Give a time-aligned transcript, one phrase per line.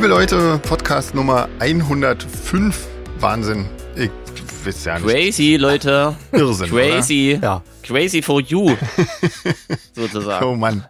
[0.00, 2.88] Liebe Leute, Podcast Nummer 105.
[3.18, 3.68] Wahnsinn.
[3.94, 4.10] Ich
[4.64, 5.06] weiß ja nicht.
[5.06, 6.16] Crazy, Leute.
[6.32, 7.38] Irrsinn, Crazy.
[7.42, 7.62] Ja.
[7.82, 8.74] Crazy for you.
[9.94, 10.46] sozusagen.
[10.46, 10.86] Oh Mann.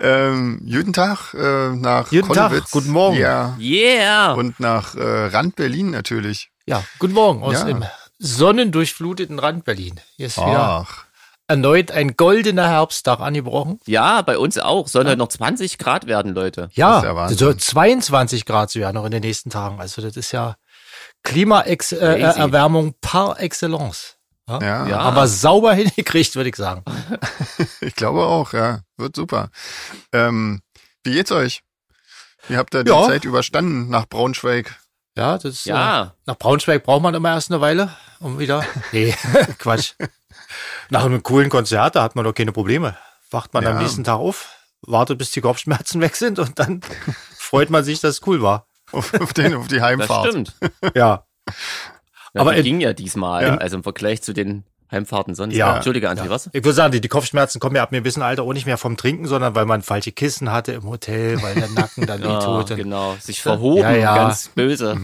[0.00, 2.70] Ähm, guten Tag äh, nach Guten Tag, Konnewitz.
[2.70, 3.16] guten Morgen.
[3.16, 3.56] Ja.
[3.58, 4.34] Yeah.
[4.34, 6.52] Und nach äh, Rand Berlin natürlich.
[6.64, 7.64] Ja, guten Morgen aus Ja.
[7.64, 7.84] dem
[8.20, 9.98] sonnendurchfluteten Rand Berlin.
[10.16, 11.04] Hier ist wieder Ach,
[11.52, 13.78] erneut ein goldener Herbsttag angebrochen.
[13.86, 14.88] ja, bei uns auch.
[14.88, 16.62] Sollen heute noch 20 Grad werden, Leute.
[16.62, 19.80] Das ist ja Ja, so 22 Grad sogar noch in den nächsten Tagen.
[19.80, 20.56] Also das ist ja
[21.22, 24.16] Klimaerwärmung äh, par excellence.
[24.48, 24.58] Ja?
[24.60, 24.86] ja.
[24.88, 24.98] Ja.
[24.98, 26.84] Aber sauber hingekriegt, würde ich sagen.
[27.80, 28.80] Ich glaube auch, ja.
[28.96, 29.50] Wird super.
[30.12, 30.60] Ähm,
[31.04, 31.62] wie geht's euch?
[32.48, 33.06] Wie habt ihr die Ja.
[33.06, 34.74] Zeit überstanden nach Braunschweig?
[35.16, 36.14] Ja, das ist, Äh, Ja.
[36.26, 38.64] nach Braunschweig braucht man immer erst eine Weile, um wieder.
[38.92, 39.14] Nee,
[39.58, 39.92] Quatsch.
[40.90, 42.96] Nach einem coolen Konzert, da hat man doch keine Probleme.
[43.30, 43.70] Wacht man Ja.
[43.70, 44.50] am nächsten Tag auf,
[44.82, 46.80] wartet, bis die Kopfschmerzen weg sind und dann
[47.36, 48.66] freut man sich, dass es cool war.
[48.92, 50.28] Auf, auf, den, auf die Das Heimfahrt.
[50.28, 50.54] stimmt.
[50.94, 51.24] Ja.
[52.34, 53.42] Ja, Aber die in- ging ja diesmal.
[53.46, 53.54] Ja.
[53.56, 55.54] Also im Vergleich zu den Heimfahrten sonst.
[55.54, 55.76] Ja.
[55.76, 56.48] Entschuldige, André, was?
[56.48, 58.76] Ich würde sagen, die, die Kopfschmerzen kommen ja ab einem gewissen Alter auch nicht mehr
[58.76, 62.38] vom Trinken, sondern weil man falsche Kissen hatte im Hotel, weil der Nacken dann Ja,
[62.40, 63.16] und- genau.
[63.18, 64.14] Sich verhoben, Ja, ja.
[64.16, 64.98] ganz böse.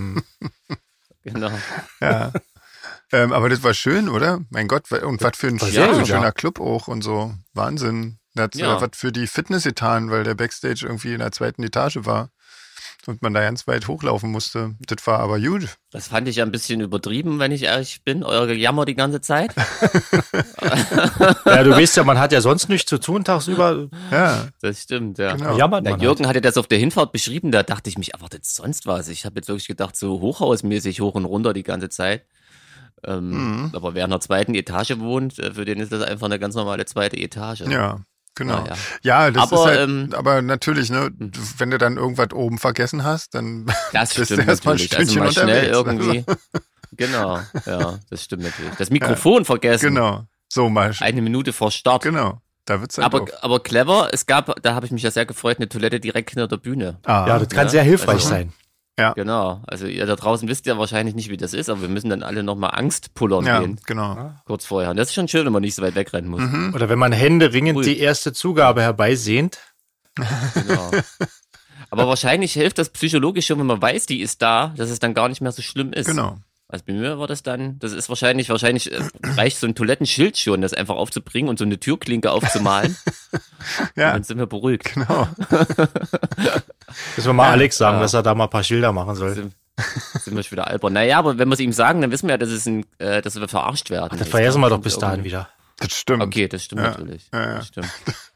[1.25, 1.51] genau.
[2.01, 2.33] Ja.
[3.13, 4.41] Ähm, aber das war schön, oder?
[4.51, 6.33] Mein Gott, und was für ein War ja, schöner ja.
[6.33, 7.35] Club auch und so.
[7.55, 8.19] Wahnsinn.
[8.35, 8.75] Da hat Ja.
[8.75, 8.81] ja.
[8.81, 12.31] was für die Fitness getan, weil der Backstage irgendwie in der zweiten Etage war
[13.09, 14.75] und man da ganz weit hochlaufen musste.
[14.87, 15.79] Das war aber gut.
[15.91, 18.23] Das fand ich ja ein bisschen übertrieben, wenn ich ehrlich bin.
[18.23, 19.55] Euer Gejammer die ganze Zeit.
[21.45, 23.89] Ja, du weißt ja, man hat ja sonst nichts zu tun tagsüber.
[24.11, 25.35] Ja, Das stimmt, ja.
[25.35, 25.57] genau.
[25.57, 28.45] Jammert Der man Jürgen hatte das auf der Hinfahrt beschrieben, da dachte ich mich, erwartet
[28.45, 29.09] sonst was.
[29.09, 32.25] Ich habe jetzt wirklich gedacht, so hochhausmäßig hoch und runter die ganze Zeit.
[33.05, 33.71] Ähm, Mhm.
[33.75, 36.55] Aber wer in der zweiten Etage wohnt, äh, für den ist das einfach eine ganz
[36.55, 37.61] normale zweite Etage.
[37.63, 38.01] Ja,
[38.35, 38.61] genau.
[38.63, 38.75] Naja.
[39.03, 41.11] Ja, das Aber, ist halt, ähm, aber natürlich, ne,
[41.59, 44.93] wenn du dann irgendwas oben vergessen hast, dann Das bist stimmt du erstmal ein natürlich.
[44.99, 46.25] Also Stündchen mal schnell irgendwie.
[46.97, 48.75] Genau, ja, das stimmt natürlich.
[48.77, 49.95] Das Mikrofon vergessen.
[49.95, 50.25] Genau.
[50.49, 50.93] So mal.
[51.01, 52.03] Eine Minute vor Start.
[52.03, 52.41] Genau.
[52.65, 55.57] Da wird's dann Aber, aber clever, es gab, da habe ich mich ja sehr gefreut,
[55.59, 56.99] eine Toilette direkt hinter der Bühne.
[57.05, 58.53] Ah, Ja, das kann Ja, sehr hilfreich also- sein.
[59.15, 59.63] Genau.
[59.67, 62.23] Also ihr da draußen wisst ja wahrscheinlich nicht, wie das ist, aber wir müssen dann
[62.23, 64.35] alle nochmal Angst pullern ja, gehen, genau.
[64.45, 64.91] kurz vorher.
[64.91, 66.41] Und das ist schon schön, wenn man nicht so weit wegrennen muss.
[66.41, 66.73] Mhm.
[66.75, 67.85] Oder wenn man händeringend Ui.
[67.85, 69.59] die erste Zugabe herbeisehnt.
[70.55, 70.91] Genau.
[71.91, 75.15] Aber wahrscheinlich hilft das psychologisch schon, wenn man weiß, die ist da, dass es dann
[75.15, 76.07] gar nicht mehr so schlimm ist.
[76.07, 76.39] Genau.
[76.71, 79.01] Also bei mir war das dann, das ist wahrscheinlich, wahrscheinlich äh,
[79.37, 82.95] reicht so ein Toilettenschild schon, das einfach aufzubringen und so eine Türklinke aufzumalen.
[83.33, 83.41] Und
[83.97, 84.93] Ja, dann sind wir beruhigt.
[84.95, 85.29] genau.
[87.17, 88.03] Müssen wir mal Alex sagen, Ja.
[88.03, 89.35] dass er da mal ein paar Schilder machen soll.
[89.35, 89.55] Sind,
[90.21, 90.93] sind wir schon wieder albern.
[90.93, 93.21] Naja, aber wenn wir es ihm sagen, dann wissen wir ja, dass, es ein, äh,
[93.23, 94.19] dass wir verarscht werden.
[94.19, 95.49] Das vergessen wir doch Und bis dahin wieder.
[95.79, 96.23] Das stimmt.
[96.23, 97.29] Okay, das stimmt Ja, natürlich.
[97.33, 97.55] ja, ja.
[97.57, 97.89] Das stimmt.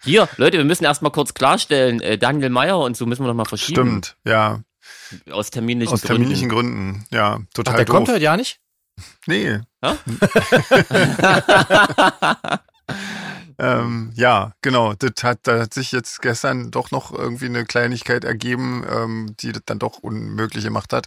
[0.04, 3.34] Hier, Leute, wir müssen erstmal kurz klarstellen, äh, Daniel Meyer und so müssen wir noch
[3.34, 3.75] mal verschieben.
[4.03, 4.60] Stimmt, ja.
[5.30, 6.92] Aus terminlichen Aus terminlichen Gründen.
[6.92, 7.06] Gründen.
[7.10, 7.94] Ja, Ach, total der doof.
[7.96, 8.58] kommt heute ja nicht?
[9.26, 9.60] Nee.
[9.82, 9.96] Ja?
[13.58, 14.94] ähm, ja, genau.
[14.94, 19.52] Das hat, da hat sich jetzt gestern doch noch irgendwie eine Kleinigkeit ergeben, ähm, die
[19.52, 21.06] das dann doch unmöglich gemacht hat.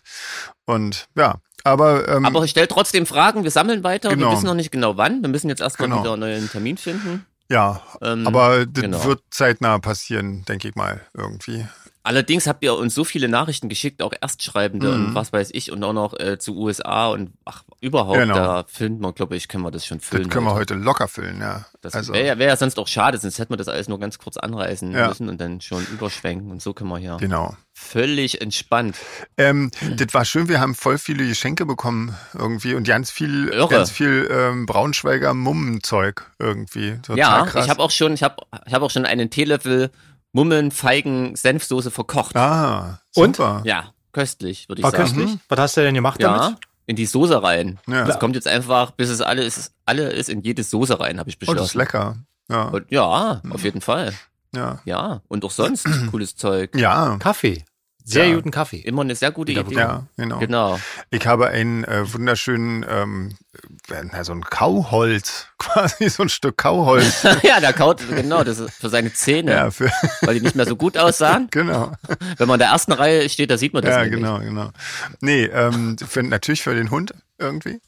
[0.65, 4.29] Und ja, aber, ähm, Aber stellt trotzdem Fragen, wir sammeln weiter, Genau.
[4.29, 5.21] wir wissen noch nicht genau wann.
[5.21, 6.01] Wir müssen jetzt erstmal Genau.
[6.01, 7.25] wieder einen neuen Termin finden.
[7.49, 9.03] ja, Ähm, aber das genau.
[9.05, 11.67] wird zeitnah passieren, denke ich mal, irgendwie.
[12.05, 15.05] Allerdings habt ihr uns so viele Nachrichten geschickt, auch Erstschreibende Mhm.
[15.07, 18.35] und was weiß ich und auch noch äh, zu USA und ach, überhaupt, Genau.
[18.35, 20.29] da filmt man, glaube ich, können wir das schon Das füllen.
[20.29, 21.65] können wir heute locker füllen, ja.
[21.81, 23.99] Das also, wäre ja, wär ja sonst auch schade, sonst hätten wir das alles nur
[23.99, 25.07] ganz kurz anreißen Ja.
[25.07, 27.55] müssen und dann schon überschwenken und so können wir ja genau.
[27.73, 28.95] völlig entspannt.
[29.37, 33.67] Ähm, das war schön, wir haben voll viele Geschenke bekommen irgendwie und ganz viel, Irre.
[33.69, 36.97] ganz viel ähm, Braunschweiger Mummenzeug irgendwie.
[37.01, 37.65] Total ja, krass.
[37.65, 38.35] ich habe auch schon, ich habe
[38.65, 39.91] ich hab auch schon einen Teelöffel
[40.35, 42.35] Mummeln, Feigen, Senfsoße verkocht.
[42.35, 43.37] Ah, Und?
[43.37, 43.61] super.
[43.63, 45.03] Ja, köstlich, würde ich War sagen.
[45.03, 45.37] köstlich.
[45.47, 46.57] Was hast du denn gemacht Ja, damit?
[46.87, 47.79] in die Soße rein.
[47.87, 48.03] Ja.
[48.03, 51.29] Das kommt jetzt einfach, bis es alle ist, alle ist in jede Soße rein, habe
[51.29, 51.57] ich Oh, beschlossen.
[51.59, 52.17] das ist lecker.
[52.49, 54.13] Ja, Und ja, auf jeden Fall.
[54.53, 54.79] ja.
[54.83, 56.75] Ja, und auch sonst cooles Zeug.
[56.75, 57.63] Ja, Kaffee.
[58.07, 58.35] Sehr Ja.
[58.35, 58.77] guten Kaffee.
[58.77, 59.75] Immer eine sehr gute Idee.
[59.75, 60.37] ja, genau.
[60.37, 60.79] Genau.
[61.09, 63.35] Ich habe einen äh, wunderschönen, ähm,
[63.89, 67.23] äh, na, so ein Kauholz, quasi so ein Stück Kauholz.
[67.43, 69.91] ja, der kaut, genau, das ist für seine Zähne, ja, für,
[70.21, 71.47] weil die nicht mehr so gut aussahen.
[71.51, 71.93] genau.
[72.37, 74.19] Wenn man in der ersten Reihe steht, da sieht man das Ja, nämlich.
[74.21, 74.69] genau, genau.
[75.21, 77.81] Nee, ähm, für, natürlich für den Hund irgendwie.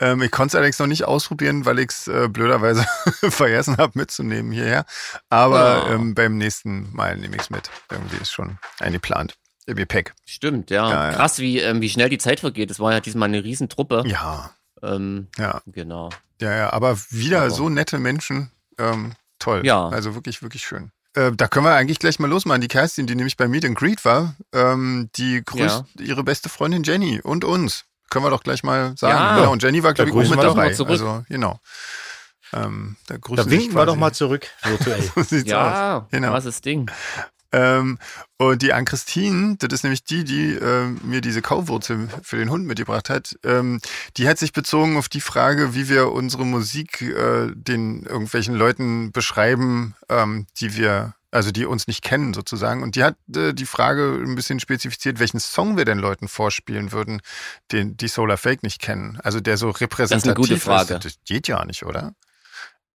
[0.00, 2.86] Ähm, ich konnte es allerdings noch nicht ausprobieren, weil ich es äh, blöderweise
[3.28, 4.86] vergessen habe mitzunehmen hierher.
[5.30, 5.92] Aber Oh.
[5.94, 7.70] ähm, beim nächsten Mal nehme ich es mit.
[7.90, 9.34] Irgendwie ist schon eingeplant.
[9.68, 10.14] Im Gepäck.
[10.24, 10.88] Stimmt, ja.
[10.90, 11.16] Ja, ja.
[11.16, 12.70] Krass, wie, ähm, wie schnell die Zeit vergeht.
[12.70, 14.02] Das war ja diesmal eine Riesentruppe.
[14.06, 14.50] Ja,
[14.82, 16.08] Ähm, ja, genau.
[16.40, 16.72] ja, ja.
[16.72, 18.50] Aber wieder Aber- so nette Menschen.
[18.78, 19.66] Ähm, toll.
[19.66, 19.88] Ja.
[19.88, 20.90] Also wirklich, wirklich schön.
[21.14, 22.60] äh, da können wir eigentlich gleich mal losmachen.
[22.60, 26.82] Die Kerstin, die nämlich bei Meet and Greet war, ähm, die grüßt ihre beste Freundin
[26.84, 27.84] Jenny und uns.
[28.10, 29.18] Können wir doch gleich mal sagen.
[29.18, 29.36] Ja.
[29.36, 30.68] Genau, und Jenny war, glaube ich, auch grüßen mit wir doch dabei.
[30.68, 30.90] mal zurück.
[30.92, 31.60] Also, genau.
[32.54, 35.02] Ähm, da grüßen Da winken wir doch mal zurück, virtuell.
[35.24, 36.04] So Ja, aus.
[36.10, 36.30] Genau.
[36.30, 36.90] krasses Ding.
[37.52, 37.98] Ähm,
[38.36, 42.66] und die Ann-Christine, das ist nämlich die, die ähm, mir diese Kauwurzel für den Hund
[42.66, 43.80] mitgebracht hat, ähm,
[44.16, 49.12] die hat sich bezogen auf die Frage, wie wir unsere Musik äh, den irgendwelchen Leuten
[49.12, 52.82] beschreiben, ähm, die wir, also die uns nicht kennen sozusagen.
[52.82, 56.92] Und die hat äh, die Frage ein bisschen spezifiziert, welchen Song wir den Leuten vorspielen
[56.92, 57.22] würden,
[57.72, 59.18] den die Solar Fake nicht kennen.
[59.22, 60.94] Also der so repräsentativ gute Frage.
[60.94, 61.04] ist.
[61.04, 62.12] Das geht ja nicht, oder?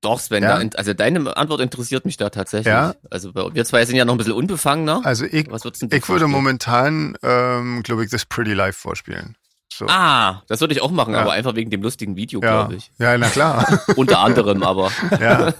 [0.03, 0.59] Doch, Sven, Ja.
[0.63, 2.67] da, also deine Antwort interessiert mich da tatsächlich.
[2.67, 2.93] Ja.
[3.09, 5.01] Also wir zwei sind ja noch ein bisschen unbefangener.
[5.03, 6.29] Also ich, ich würde vorstellen?
[6.31, 9.35] momentan, ähm, glaube ich, das Pretty Life vorspielen.
[9.75, 9.87] So.
[9.87, 11.21] Ah, das würde ich auch machen, Ja.
[11.21, 12.51] aber einfach wegen dem lustigen Video, ja.
[12.51, 12.91] glaube ich.
[12.99, 13.79] ja, na klar.
[13.95, 14.91] Unter anderem, aber.
[15.19, 15.51] ja.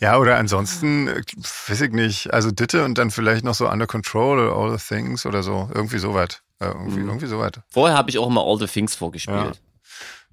[0.00, 1.22] ja, oder ansonsten, äh,
[1.66, 4.84] weiß ich nicht, also Ditte und dann vielleicht noch so Under Control oder All the
[4.94, 6.40] Things oder so, irgendwie sowas.
[6.60, 7.08] Äh, irgendwie, Mhm.
[7.08, 7.52] irgendwie sowas.
[7.68, 9.60] Vorher habe ich auch immer All the Things vorgespielt.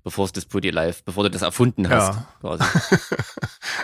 [0.06, 2.16] Bevor es das Pretty Life, bevor du das erfunden hast.
[2.44, 2.58] Ja.
[2.58, 2.64] Quasi.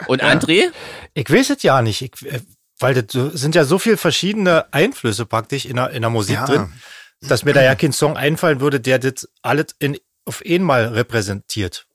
[0.05, 0.71] Und André?
[1.15, 2.41] Ich weiß es ja nicht, ich, äh,
[2.79, 6.45] weil das sind ja so viele verschiedene Einflüsse praktisch in der, in der Musik Ja.
[6.45, 6.73] drin,
[7.21, 11.87] dass mir da ja kein Song einfallen würde, der das alles in, auf einmal repräsentiert.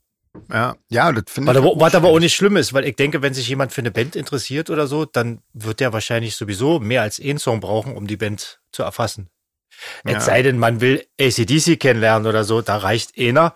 [0.53, 1.59] Ja, ja das finde ich.
[1.59, 4.17] was aber auch nicht schlimm ist, weil ich denke, wenn sich jemand für eine Band
[4.17, 8.17] interessiert oder so, dann wird der wahrscheinlich sowieso mehr als einen Song brauchen, um die
[8.17, 9.29] Band zu erfassen.
[10.05, 10.19] Ja.
[10.19, 13.55] Es sei denn, man will ACDC kennenlernen oder so, da reicht einer.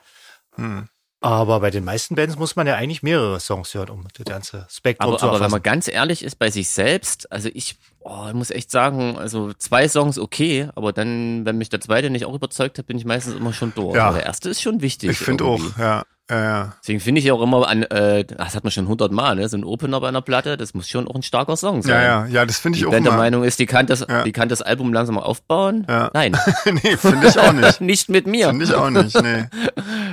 [0.57, 0.89] Hm.
[1.23, 4.67] Aber bei den meisten Bands muss man ja eigentlich mehrere Songs hören, um das ganze
[4.71, 5.53] Spektrum Aber, zu aber wenn erfassen.
[5.53, 9.53] man ganz ehrlich ist bei sich selbst, also ich, oh, ich muss echt sagen, also
[9.53, 13.05] zwei Songs okay, aber dann, wenn mich der zweite nicht auch überzeugt hat, bin ich
[13.05, 13.97] meistens immer schon durch.
[13.97, 14.07] Ja.
[14.07, 15.11] Aber der erste ist schon wichtig.
[15.11, 16.05] Ich finde auch, ja.
[16.31, 16.73] Ja, ja.
[16.81, 19.49] Deswegen finde ich auch immer an, äh, das hat man schon hundertmal, ne?
[19.49, 21.93] So ein Opener bei einer Platte, das muss schon auch ein starker Song sein.
[22.03, 23.15] Ja, ja, ja, das finde ich Die auch Band der.
[23.15, 24.23] Meinung ist, die kann das, Ja.
[24.23, 25.85] die kann das Album langsam aufbauen.
[25.89, 26.11] Ja.
[26.15, 27.81] Nein, nee, finde ich auch nicht.
[27.81, 28.49] nicht mit mir.
[28.49, 29.47] Finde ich auch nicht, nee.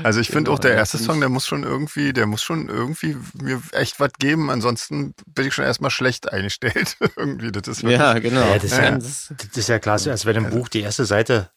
[0.03, 2.41] Also ich finde Genau, auch der ja, erste Song, der muss schon irgendwie, der muss
[2.41, 6.97] schon irgendwie mir echt was geben, ansonsten bin ich schon erstmal schlecht eingestellt.
[7.15, 8.41] irgendwie, das ist wirklich, Ja, genau.
[8.41, 11.49] Ja, das ist Das ist ja klasse, als wenn im Buch die erste Seite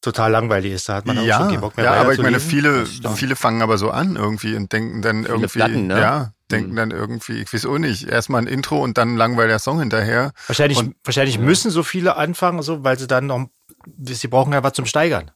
[0.00, 0.88] total langweilig ist.
[0.88, 3.36] Da hat man auch ja, schon keinen Bock mehr ja, aber ich meine, viele, viele
[3.36, 6.00] fangen aber so an irgendwie und denken dann irgendwie, Platten, ne?
[6.00, 6.76] ja, denken Mhm.
[6.76, 10.32] dann irgendwie, ich weiß auch nicht, erstmal ein Intro und dann ein langweiliger Song hinterher.
[10.46, 13.46] Wahrscheinlich, Und- wahrscheinlich müssen so viele anfangen, so, weil sie dann noch,
[13.98, 15.30] sie brauchen ja was zum Steigern.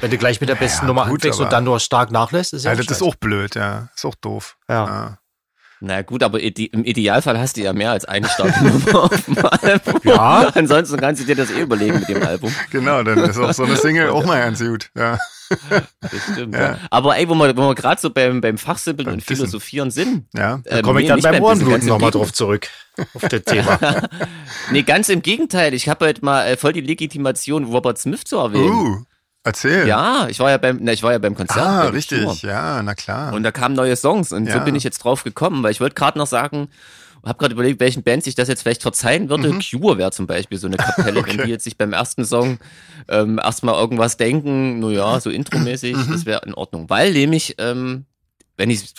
[0.00, 2.64] Wenn du gleich mit der besten Nummer gut, anfängst und dann nur stark nachlässt, ist
[2.64, 3.04] ja, Ja, auch das ist scheiße.
[3.04, 4.56] auch blöd, ja, ist auch doof.
[4.68, 5.18] Ja.
[5.80, 5.86] Ja.
[5.88, 9.38] Na gut, aber im Idealfall hast du ja mehr als eine starke Nummer auf dem
[9.38, 10.00] Album.
[10.04, 10.50] Ja.
[10.54, 12.52] Ansonsten kannst du dir das eh überlegen mit dem Album.
[12.70, 14.90] Genau, dann ist auch so eine Single auch mal ganz gut.
[14.96, 15.18] Ja.
[16.00, 16.54] Das stimmt.
[16.54, 16.78] Ja.
[16.90, 19.36] Aber ey, wo wir, wo wir gerade so beim, beim Fachsimpeln Beim und Dissen.
[19.36, 20.26] Philosophieren sind.
[20.34, 20.60] Ja.
[20.64, 22.68] Da ähm, komme ich dann beim Ohrenbluten nochmal drauf zurück.
[23.14, 23.78] Auf das Thema.
[24.70, 25.72] Nee, ganz im Gegenteil.
[25.72, 28.70] Ich habe heute mal äh, voll die Legitimation, Robert Smith zu erwähnen.
[28.70, 29.04] Uh,
[29.48, 29.86] erzähl.
[29.88, 31.58] Ja, ich war ja beim, na, ich war ja beim Konzert.
[31.66, 32.22] Ah, beim richtig.
[32.22, 32.36] Tour.
[32.42, 33.32] Ja, na klar.
[33.34, 34.64] Und da kamen neue Songs und so Ja.
[34.64, 36.68] bin ich jetzt drauf gekommen, weil ich wollte gerade noch sagen,
[37.24, 39.52] habe gerade überlegt, welchen Bands ich das jetzt vielleicht verzeihen würde.
[39.52, 39.60] Mhm.
[39.60, 42.58] Cure wäre zum Beispiel so eine Kapelle, wenn die jetzt sich beim ersten Song
[43.08, 46.12] ähm, erstmal irgendwas denken, nur ja, so intromäßig, Mhm.
[46.12, 46.88] das wäre in Ordnung.
[46.88, 48.06] Weil nämlich, ähm,
[48.56, 48.94] wenn ich es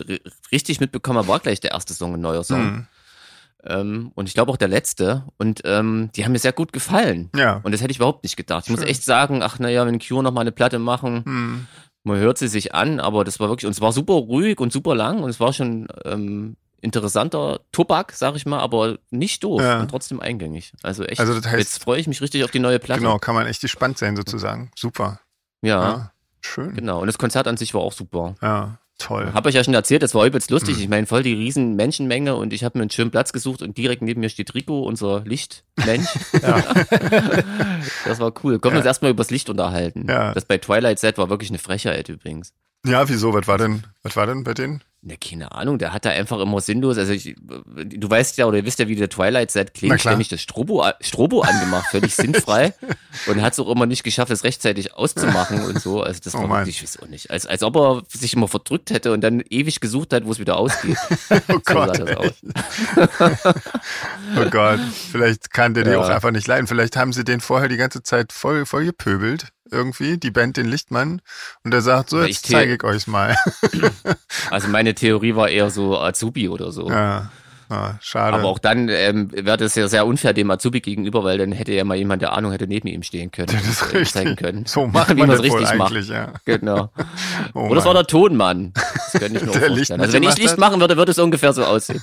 [0.52, 2.60] richtig mitbekomme, war gleich der erste Song ein neuer Song.
[2.60, 2.88] Hm.
[3.66, 5.24] Ähm, und ich glaube auch der letzte.
[5.38, 7.30] Und ähm, die haben mir sehr gut gefallen.
[7.36, 7.60] Ja.
[7.64, 8.64] Und das hätte ich überhaupt nicht gedacht.
[8.66, 8.90] Ich muss Schön.
[8.90, 11.68] echt sagen, ach naja, wenn Cure noch mal eine Platte machen, Hm.
[12.04, 14.72] man hört sie sich an, aber das war wirklich, und es war super ruhig und
[14.72, 19.62] super lang und es war schon ähm, interessanter Tobak, sag ich mal, aber nicht doof
[19.62, 19.82] Ja.
[19.82, 20.72] und trotzdem eingängig.
[20.82, 23.02] Also echt, Also das heißt- jetzt freue ich mich richtig auf die neue Platte.
[23.02, 24.72] Genau, kann man echt gespannt sein sozusagen.
[24.78, 25.20] Super.
[25.62, 26.12] Ja, Ja.
[26.42, 26.74] Schön.
[26.74, 27.02] genau.
[27.02, 28.36] Und das Konzert an sich war auch super.
[28.42, 29.32] Ja, toll.
[29.34, 30.78] Hab euch ja schon erzählt, das war übelst lustig.
[30.78, 30.84] Mhm.
[30.84, 33.78] Ich meine, voll die riesen Menschenmenge und ich habe mir einen schönen Platz gesucht und
[33.78, 36.08] direkt neben mir steht Rico, unser Lichtmensch.
[38.06, 38.60] das war cool.
[38.60, 40.06] Können wir uns erstmal übers Licht unterhalten.
[40.08, 40.34] Ja.
[40.34, 42.54] Das bei Twilight Set war wirklich eine Frechheit übrigens.
[42.86, 43.34] Ja, wieso?
[43.34, 44.84] Was war denn, was war denn bei denen?
[45.02, 48.58] Ne, keine Ahnung, der hat da einfach immer sinnlos, also ich, du weißt ja oder
[48.58, 52.74] ihr wisst ja, wie der Twilight Set klingt, ständig das Strobo, Strobo angemacht, völlig sinnfrei
[53.28, 56.40] und hat es auch immer nicht geschafft, es rechtzeitig auszumachen und so, also das Oh
[56.40, 59.22] war wirklich, ich weiß auch nicht, als, als ob er sich immer verdrückt hätte und
[59.22, 60.98] dann ewig gesucht hat, wo es wieder ausgeht.
[61.48, 61.98] Oh So Gott.
[62.00, 62.34] das aus.
[64.38, 64.80] Oh Gott.
[65.12, 66.00] Vielleicht kann der die Ja.
[66.00, 66.68] auch einfach nicht leiden.
[66.68, 69.48] Vielleicht haben sie den vorher die ganze Zeit voll, voll gepöbelt.
[69.72, 71.22] Irgendwie, die Band, den Lichtmann.
[71.64, 73.36] Und er sagt, so, jetzt ich zeige ich euch mal.
[74.50, 76.90] Also meine Theorie war eher so Azubi oder so.
[76.90, 77.32] ja.
[77.72, 78.36] Ah, schade.
[78.36, 81.72] Aber auch dann ähm, wäre das ja sehr unfair dem Azubi gegenüber, weil dann hätte
[81.72, 83.48] ja mal jemand, der Ahnung hätte, neben ihm stehen können.
[83.52, 84.12] das ist richtig.
[84.12, 84.66] Zeigen können.
[84.66, 85.94] So macht man man das richtig macht.
[86.08, 86.34] ja.
[86.46, 86.90] Genau.
[87.54, 88.74] Oh Oder es war der Tonmann.
[88.74, 89.70] Das könnte ich auch Der.
[89.70, 92.02] Licht Also wenn ich Licht machen würde, würde es ungefähr so aussehen.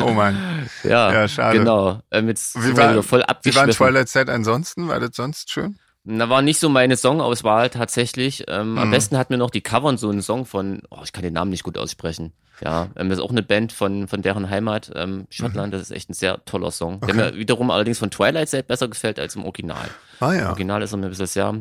[0.00, 0.68] Oh Mann.
[0.84, 1.58] Ja, Ja, schade.
[1.58, 2.00] genau.
[2.10, 3.68] Ähm, jetzt Wie wir war, voll wie war.
[3.68, 4.88] Twilight Set ansonsten?
[4.88, 5.78] War das sonst schön?
[6.04, 8.44] Na, war nicht so meine Songauswahl tatsächlich.
[8.48, 8.92] Ähm, Am Mhm.
[8.92, 11.50] besten hat mir noch die Covern so einen Song von, oh, ich kann den Namen
[11.50, 12.32] nicht gut aussprechen.
[12.62, 15.72] Ja, ähm, das ist auch eine Band von, von deren Heimat, ähm, Schottland.
[15.72, 17.00] Das ist echt ein sehr toller Song.
[17.00, 17.20] Der Mhm.
[17.20, 17.32] Okay.
[17.32, 19.88] mir wiederum allerdings von Twilight Set besser gefällt als im Original.
[20.20, 20.48] Ah Im ja.
[20.48, 21.54] Original ist er mir ein bisschen sehr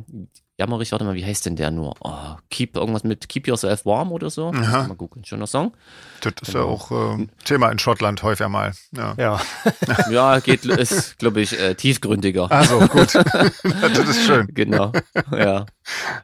[0.57, 0.91] jammerig.
[0.91, 1.93] Warte mal, wie heißt denn der nur?
[1.99, 4.51] Oh, keep, irgendwas mit Keep Yourself Warm oder so.
[4.51, 5.23] Mal gucken.
[5.23, 5.73] Schöner Song.
[6.21, 6.73] Das ist ja Genau.
[6.73, 8.71] auch ähm, Thema in Schottland häufiger mal.
[8.95, 9.13] Ja.
[9.17, 9.39] Ja.
[10.09, 12.51] Ja, geht, ist, glaube ich, äh, tiefgründiger.
[12.51, 13.13] Also gut.
[13.63, 14.47] das ist schön.
[14.53, 14.91] Genau.
[15.31, 15.65] Ja.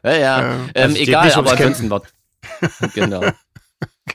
[0.02, 0.40] Ja, ja.
[0.40, 2.02] Ähm, ähm, also egal, aber ansonsten war.
[2.94, 3.22] Genau.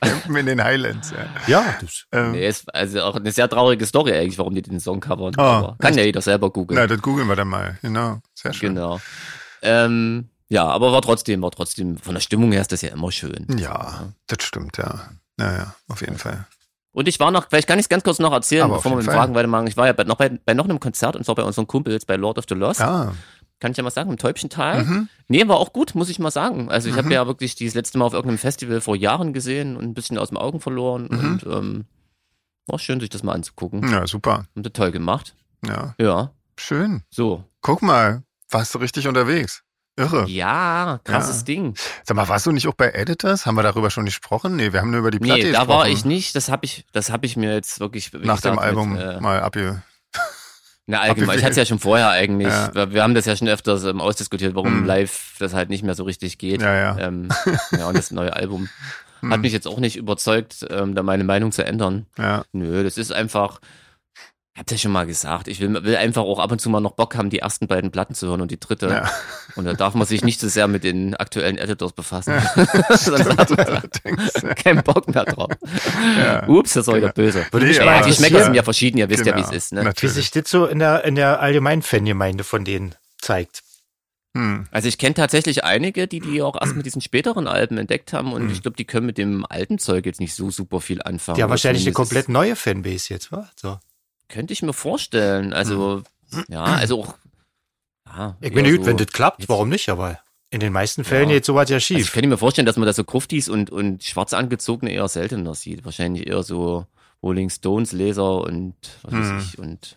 [0.00, 1.10] Campen in den Highlands.
[1.10, 1.26] Ja.
[1.46, 4.78] Ja, das, Ähm, Nee, ist also auch eine sehr traurige Story eigentlich, warum die den
[4.80, 5.34] Song covern.
[5.36, 6.78] Aber kann ja jeder selber googeln.
[6.80, 7.78] na, das googeln wir dann mal.
[7.82, 8.20] Genau.
[8.34, 8.74] Sehr schön.
[8.74, 9.00] Genau.
[9.62, 13.10] Ähm, ja, aber war trotzdem, war trotzdem, von der Stimmung her ist das ja immer
[13.12, 13.46] schön.
[13.58, 15.10] Ja, das stimmt, ja.
[15.36, 16.46] Naja, auf jeden Fall.
[16.92, 18.96] Und ich war noch, vielleicht kann ich es ganz kurz noch erzählen, Aber bevor wir
[18.96, 19.06] mit.
[19.06, 19.68] Fragen weitermachen.
[19.68, 22.04] Ich war ja bei, noch, bei, bei noch einem Konzert und zwar bei unseren Kumpels
[22.04, 22.80] bei Lord of the Lost.
[22.80, 23.12] Ah,
[23.60, 24.84] Kann ich ja mal sagen, im Täubchental.
[24.84, 25.08] mhm.
[25.28, 26.70] Nee, war auch gut, muss ich mal sagen.
[26.70, 26.98] Also ich Mhm.
[26.98, 30.18] habe ja wirklich das letzte Mal auf irgendeinem Festival vor Jahren gesehen und ein bisschen
[30.18, 31.08] aus dem Augen verloren.
[31.10, 31.18] Mhm.
[31.18, 31.84] Und ähm,
[32.66, 33.88] war schön, sich das mal anzugucken.
[33.90, 34.46] ja, super.
[34.54, 35.34] Und das toll gemacht.
[35.66, 37.02] Ja, Ja, schön.
[37.10, 37.44] so.
[37.60, 39.62] Guck mal, warst du richtig unterwegs.
[39.96, 40.24] Irre.
[40.28, 41.44] Ja, krasses Ja.
[41.44, 41.74] Ding.
[42.04, 43.44] Sag mal, warst du nicht auch bei Editors?
[43.44, 44.56] Haben wir darüber schon gesprochen?
[44.56, 45.78] Nee, wir haben nur über die Platte Nee, da gesprochen.
[45.80, 46.34] war ich nicht.
[46.34, 49.20] Das habe ich, das habe ich mir jetzt wirklich Nach dem gesagt, Album Mit, äh,
[49.20, 49.82] mal abge...
[50.90, 51.38] na, allgemein.
[51.38, 52.48] Ich hatte es ja schon vorher eigentlich.
[52.48, 52.92] Ja.
[52.92, 54.86] Wir, haben das ja schon öfters ähm, ausdiskutiert, warum Mhm.
[54.86, 56.62] live das halt nicht mehr so richtig geht.
[56.62, 56.98] Ja, ja.
[56.98, 57.28] Ähm,
[57.78, 58.68] ja, und das neue Album
[59.22, 62.06] hat Hm, mich jetzt auch nicht überzeugt, ähm, da meine Meinung zu ändern.
[62.18, 62.44] ja.
[62.52, 63.60] Nö, das ist einfach.
[64.54, 65.46] Ich hab's ja schon mal gesagt.
[65.46, 67.92] Ich will, will einfach auch ab und zu mal noch Bock haben, die ersten beiden
[67.92, 68.88] Platten zu hören und die dritte.
[68.88, 69.10] Ja.
[69.54, 72.34] Und da darf man sich nicht so sehr mit den aktuellen Editors befassen.
[72.90, 73.82] Sonst hat man
[74.42, 74.54] ja.
[74.54, 75.52] keinen Bock mehr drauf.
[76.18, 76.48] Ja.
[76.48, 77.46] Ups, das war wieder böse.
[77.52, 78.44] Würde mal Ja, die Geschmäcker Ja.
[78.44, 79.50] sind ja verschieden, ihr wisst ja, wie Genau.
[79.50, 79.72] es ist.
[79.72, 79.92] Ne?
[79.96, 83.62] wie sich das so in der, in der allgemeinen Fangemeinde von denen zeigt.
[84.36, 84.66] Hm.
[84.72, 88.32] Also ich kenne tatsächlich einige, die die auch erst mit diesen späteren Alben entdeckt haben
[88.32, 88.50] und Mhm.
[88.52, 91.36] ich glaube, die können mit dem alten Zeug jetzt nicht so super viel anfangen.
[91.36, 93.48] Die haben wahrscheinlich eine komplett neue Fanbase jetzt, wa?
[93.56, 93.78] So.
[94.30, 95.52] Könnte ich mir vorstellen.
[95.52, 96.02] Also,
[96.48, 97.14] ja, also auch.
[98.06, 99.88] Ja, Ich bin gut, so- wenn das klappt, jetzt- warum nicht?
[99.88, 100.18] Aber
[100.50, 101.36] in den meisten Fällen Ja.
[101.36, 102.12] geht sowas ja Also ich schief.
[102.12, 105.84] könnte mir vorstellen, dass man da so Gruftis und, und schwarz angezogene eher seltener sieht.
[105.84, 106.86] Wahrscheinlich eher so
[107.22, 109.36] Rolling Stones Leser und was Mhm.
[109.36, 109.96] weiß ich und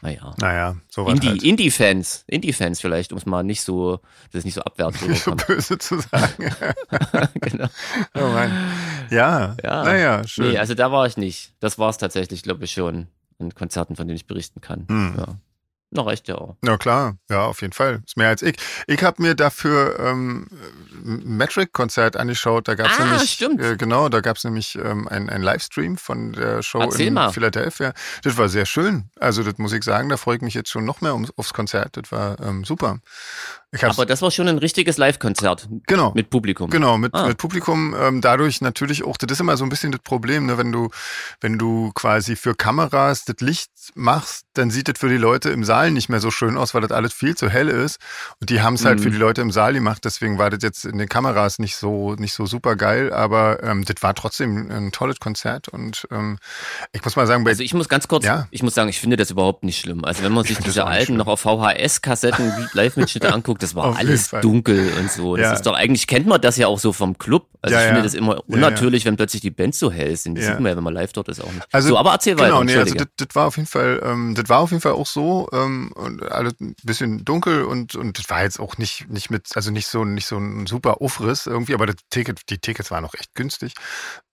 [0.00, 0.34] naja.
[0.40, 1.42] Naja, sowas Indie, halt.
[1.42, 4.00] Indie-Fans, Indie-Fans vielleicht, um es mal nicht so,
[4.32, 6.54] das ist nicht so abwertend Nicht so böse zu sagen.
[7.40, 7.68] genau.
[8.14, 8.20] oh.
[9.10, 9.84] Ja, Ja.
[9.84, 10.50] naja, schön.
[10.52, 11.52] Nee, also da war ich nicht.
[11.60, 14.86] Das war es tatsächlich, glaube ich, schon an Konzerten, von denen ich berichten kann.
[14.88, 15.14] Hm.
[15.18, 15.36] Ja.
[15.92, 16.56] Na, reicht ja auch.
[16.62, 18.02] Na klar, ja, auf jeden Fall.
[18.04, 18.56] Ist mehr als ich.
[18.88, 20.48] Ich habe mir dafür ähm,
[21.04, 22.66] ein Metric-Konzert angeschaut.
[22.66, 23.62] Da gab's Ah, nämlich, stimmt.
[23.62, 27.30] Äh, genau, da gab's nämlich ähm, ein, ein Livestream von der Show Erzähl in mal.
[27.30, 27.94] Philadelphia.
[28.24, 29.10] Das war sehr schön.
[29.20, 31.54] Also das muss ich sagen, da freue ich mich jetzt schon noch mehr ums, aufs
[31.54, 31.96] Konzert.
[31.96, 32.98] Das war ähm, super.
[33.82, 36.12] Aber das war schon ein richtiges Live-Konzert genau.
[36.14, 36.70] mit Publikum.
[36.70, 37.26] Genau, mit, Ah.
[37.26, 40.56] mit Publikum, ähm, dadurch natürlich auch, das ist immer so ein bisschen das Problem, ne,
[40.56, 40.88] wenn du,
[41.40, 45.62] wenn du quasi für Kameras das Licht machst, dann sieht das für die Leute im
[45.64, 47.98] Saal nicht mehr so schön aus, weil das alles viel zu hell ist.
[48.40, 49.02] Und die haben es halt Mhm.
[49.02, 52.14] für die Leute im Saal gemacht, deswegen war das jetzt in den Kameras nicht so,
[52.14, 56.38] nicht so super geil, aber ähm, das war trotzdem ein tolles Konzert und ähm,
[56.92, 58.46] ich muss mal sagen, bei Also ich muss ganz kurz, Ja.
[58.50, 60.04] ich muss sagen, ich finde das überhaupt nicht schlimm.
[60.04, 61.16] Also wenn man sich diese alten schlimm.
[61.18, 65.36] noch auf VHS-Kassetten Live-Mitschnitte anguckt, das war Auf alles dunkel und so.
[65.36, 65.52] Das Ja.
[65.54, 67.48] ist doch, eigentlich kennt man das ja auch so vom Club.
[67.62, 70.36] Also Ja, ich finde das immer unnatürlich, wenn plötzlich die Bands so hell sind.
[70.36, 70.50] Das Ja.
[70.52, 71.66] sieht man ja, wenn man live dort ist auch nicht.
[71.72, 74.34] Also, so, aber erzähl weiter, Genau, nee, also das, das war auf jeden Fall, ähm,
[74.34, 78.18] das war auf jeden Fall auch so ähm, und alles ein bisschen dunkel und und
[78.18, 81.46] das war jetzt auch nicht nicht mit, also nicht so nicht so ein super Aufriss
[81.46, 83.74] irgendwie, aber das Ticket, die Tickets waren auch echt günstig.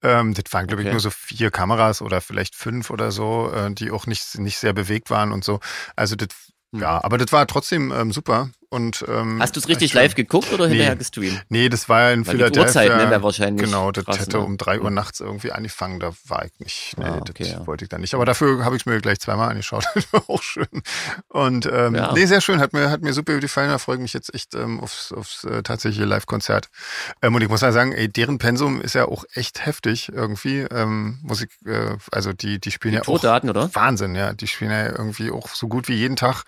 [0.03, 0.93] Ähm, das waren glaube ich Okay.
[0.93, 4.73] nur so vier Kameras oder vielleicht fünf oder so, äh, die auch nicht nicht sehr
[4.73, 5.59] bewegt waren und so.
[5.95, 6.27] Also das
[6.75, 10.51] ja, aber das war trotzdem ähm, super und ähm, Hast du es richtig live geguckt
[10.51, 10.73] oder Nee.
[10.73, 11.45] hinterher gestreamt?
[11.49, 12.61] Nee, das war ja in Weil die Philadelphia.
[12.67, 14.43] Uhrzeit, ne, wäre wahrscheinlich Genau, das krass, hätte ne?
[14.43, 15.99] um drei Uhr nachts irgendwie angefangen.
[15.99, 16.95] Da war ich nicht.
[16.97, 17.65] Nee, Ah, das okay, ja.
[17.67, 18.13] wollte ich dann nicht.
[18.15, 19.85] Aber dafür habe ich es mir gleich zweimal angeschaut.
[19.95, 20.67] Das war auch schön.
[21.29, 22.11] Und ähm, Ja.
[22.13, 22.59] nee, sehr schön.
[22.59, 23.69] Hat mir, hat mir super gefallen.
[23.69, 26.69] Da freue ich mich jetzt echt ähm, aufs, aufs äh, tatsächliche Live-Konzert.
[27.21, 30.61] Ähm, und ich muss mal sagen, ey, deren Pensum ist ja auch echt heftig irgendwie.
[30.71, 33.69] Ähm, Musik, äh, also die, die spielen Die ja auch Tourdaten, oder?
[33.75, 34.33] Wahnsinn, ja.
[34.33, 36.43] Die spielen ja irgendwie auch so gut wie jeden Tag.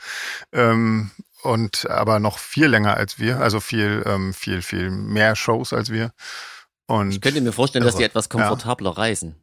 [0.52, 1.12] Ähm,
[1.46, 5.92] und aber noch viel länger als wir, also viel, ähm, viel, viel mehr Shows als
[5.92, 6.12] wir.
[6.88, 8.10] Und Ich könnte mir vorstellen, dass die Irre.
[8.12, 9.36] etwas komfortabler reisen.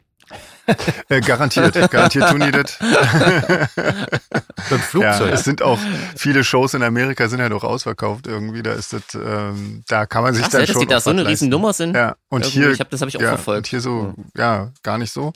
[1.09, 2.79] Äh, garantiert, garantiert tun die das.
[2.81, 2.91] Mit
[3.77, 5.33] dem Ja, Flugzeug.
[5.33, 5.79] es sind auch
[6.17, 8.63] viele Shows in Amerika sind ja doch ausverkauft irgendwie.
[8.63, 11.01] Da ist das, ähm, da kann man sich Krass, dann ja, dass schon die da
[11.01, 11.95] so eine riesen Nummer sind.
[11.97, 13.59] Ja, und Irgendwie, hier, ich hab- das habe ich auch ja, verfolgt.
[13.59, 15.33] Und hier so, ja, gar nicht so.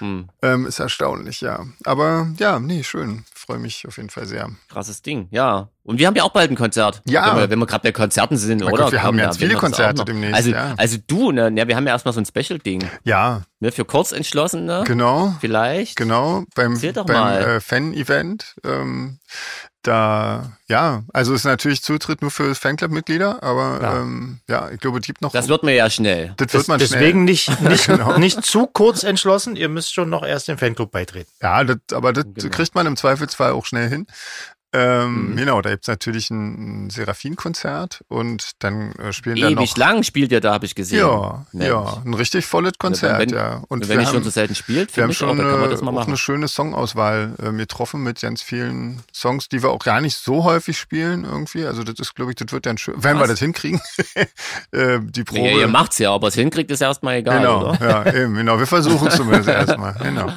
[0.00, 1.64] Hm, Ähm, ist erstaunlich, ja.
[1.84, 3.24] Aber ja, nee, schön.
[3.48, 4.50] Freue mich auf jeden Fall sehr.
[4.68, 5.70] krasses Ding, ja.
[5.82, 7.00] Und wir haben ja auch bald ein Konzert.
[7.08, 7.30] Ja.
[7.30, 8.82] Wenn wir, wenn wir gerade bei Konzerten sind, Mein oder?
[8.84, 10.74] Gott, wir haben jetzt werden viele Konzerte demnächst, Also, ja.
[10.76, 11.50] also du, ne?
[11.56, 12.86] Ja, wir haben ja erstmal so ein Special-Ding.
[13.04, 14.84] Ja, Ne, für kurz entschlossen, ne?
[14.86, 15.34] genau.
[15.40, 15.96] Vielleicht.
[15.96, 18.56] Genau, beim, beim äh, Fan-Event.
[18.64, 19.18] Ähm,
[19.88, 23.96] da, ja, also ist natürlich Zutritt nur für Fanclub-Mitglieder, aber Ja.
[24.00, 25.32] ähm, ja, ich glaube, es gibt noch.
[25.32, 26.34] Das wird mir ja schnell.
[26.36, 28.18] das wird man Deswegen nicht, nicht, Genau.
[28.18, 29.56] nicht zu kurz entschlossen.
[29.56, 31.30] Ihr müsst schon noch erst dem Fanclub beitreten.
[31.38, 31.50] schnell.
[31.50, 32.48] Ja, das, aber das Genau.
[32.54, 34.06] kriegt man im Zweifelsfall auch schnell hin.
[34.72, 35.36] Ähm, Mhm.
[35.36, 39.76] Genau, da gibt's natürlich ein, Seraphin-Konzert und dann äh, spielen dann Ewig noch.
[39.78, 40.98] lang spielt ihr da, habe ich gesehen.
[40.98, 41.66] Ja, Mensch.
[41.68, 43.62] ja, ein richtig volles Konzert, wenn, ja.
[43.68, 45.38] Und wenn wir ich haben, schon so selten spielt, Wir haben finde ich auch, schon
[45.38, 46.08] da kann man eine, das mal auch machen.
[46.08, 50.44] eine schöne Songauswahl äh, getroffen mit ganz vielen Songs, die wir auch gar nicht so
[50.44, 51.64] häufig spielen irgendwie.
[51.64, 53.80] Also das ist, glaube ich, das wird dann schön, wenn wir das hinkriegen.
[54.72, 55.40] äh, die Probe.
[55.40, 58.04] Nee, ihr macht's ja, aber es hinkriegt, ist erstmal egal, genau, oder?
[58.06, 58.58] ja, eben, genau.
[58.58, 59.94] Wir versuchen es zumindest erstmal.
[60.08, 60.30] Genau,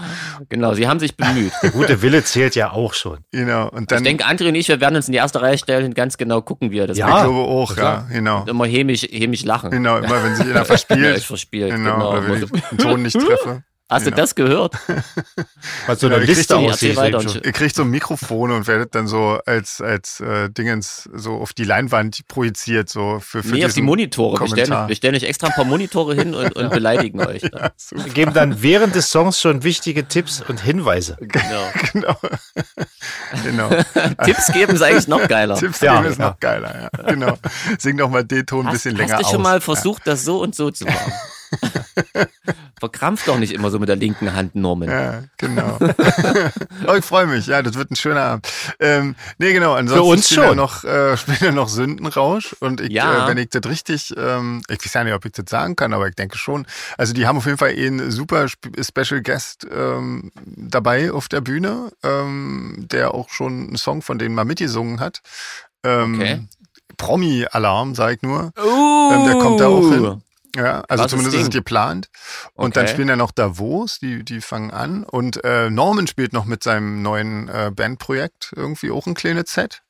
[0.50, 1.52] Genau, sie haben sich bemüht.
[1.62, 3.20] Der gute Wille zählt ja auch schon.
[3.32, 3.70] genau.
[3.70, 5.86] Und ich dann, denke, André und ich, wir werden uns in die erste Reihe stellen
[5.86, 7.08] und ganz genau gucken, wie er das Ja.
[7.08, 7.24] ich macht.
[7.26, 8.06] glaube auch, klar.
[8.10, 8.42] ja, genau.
[8.42, 9.72] Und immer hämisch, hämisch lachen.
[9.72, 11.18] Genau, immer wenn sich einer Ja, verspielt.
[11.18, 12.12] ich verspielt, genau, genau.
[12.12, 13.64] oder wenn ich den Ton nicht treffe.
[13.92, 14.16] Hast genau.
[14.16, 14.76] du das gehört?
[15.86, 17.46] Was so Genau, eine ihr kriegt Liste aussieht.
[17.46, 21.66] Ihr kriegt so Mikrofone und werdet dann so als, als äh, Dingens so auf die
[21.66, 24.40] Leinwand projiziert, so für, für Nee, auf die diesen Monitore.
[24.40, 27.42] Wir stellen, wir stellen euch extra ein paar Monitore hin und, und beleidigen euch.
[27.44, 27.72] Ja.
[27.92, 31.18] Wir geben dann während des Songs schon wichtige Tipps und Hinweise.
[31.20, 31.68] Genau.
[31.94, 32.18] genau.
[33.44, 33.70] genau.
[34.24, 35.56] Tipps geben ist eigentlich noch geiler.
[35.58, 36.30] Tipps Ja, geben ist ja.
[36.30, 37.04] noch geiler, ja.
[37.12, 37.38] Genau.
[37.78, 39.44] Sing doch mal den Ton ein Hast, bisschen hast länger du schon aus.
[39.44, 41.12] mal versucht, das so und so zu machen?
[42.80, 44.90] Verkrampft doch nicht immer so mit der linken Hand, Norman.
[44.90, 45.78] Ja, genau.
[46.88, 47.46] oh, ich freue mich.
[47.46, 48.48] Ja, das wird ein schöner Abend.
[48.80, 49.74] Ähm, nee, genau.
[49.74, 50.58] Ansonsten Für uns spielen ja schon.
[50.58, 52.56] noch, äh, spielen ja noch Sündenrausch.
[52.60, 53.26] Und ich, Ja.
[53.26, 55.94] äh, wenn ich das richtig, ähm, ich weiß ja nicht, ob ich das sagen kann,
[55.94, 56.66] aber ich denke schon.
[56.98, 61.28] Also die haben auf jeden Fall eh einen super Sp Special Guest ähm, dabei auf
[61.28, 65.22] der Bühne, ähm, der auch schon einen Song von denen mal mitgesungen hat.
[65.84, 66.40] Ähm, Okay.
[66.98, 68.52] Promi-Alarm, sag ich nur.
[68.58, 70.22] Uh, Ähm, der kommt da auch hin.
[70.56, 71.60] Ja, also Krasses zumindest ist es Ding.
[71.60, 72.10] geplant.
[72.54, 72.94] Und dann Okay.
[72.94, 75.04] spielen ja noch Davos, die, die fangen an.
[75.04, 79.82] Und äh, Norman spielt noch mit seinem neuen äh, Bandprojekt irgendwie auch ein kleines Set.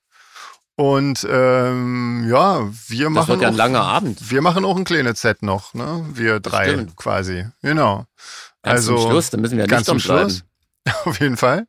[0.75, 4.31] Und ähm, ja, wir Das machen wird ja ein auch, langer Abend.
[4.31, 6.05] wir machen auch ein kleines Set noch, ne?
[6.13, 7.45] Wir drei quasi.
[7.61, 8.05] Genau.
[8.63, 9.99] Ganz also zum Schluss, dann müssen wir ja ganz nicht zum.
[9.99, 10.43] Schluss.
[11.05, 11.67] Auf jeden Fall.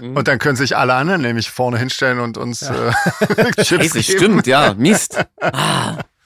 [0.00, 0.16] Mhm.
[0.16, 2.90] Und dann können sich alle anderen nämlich vorne hinstellen und uns äh,
[3.62, 5.24] Chips Scheiße, stimmt, ja, Mist.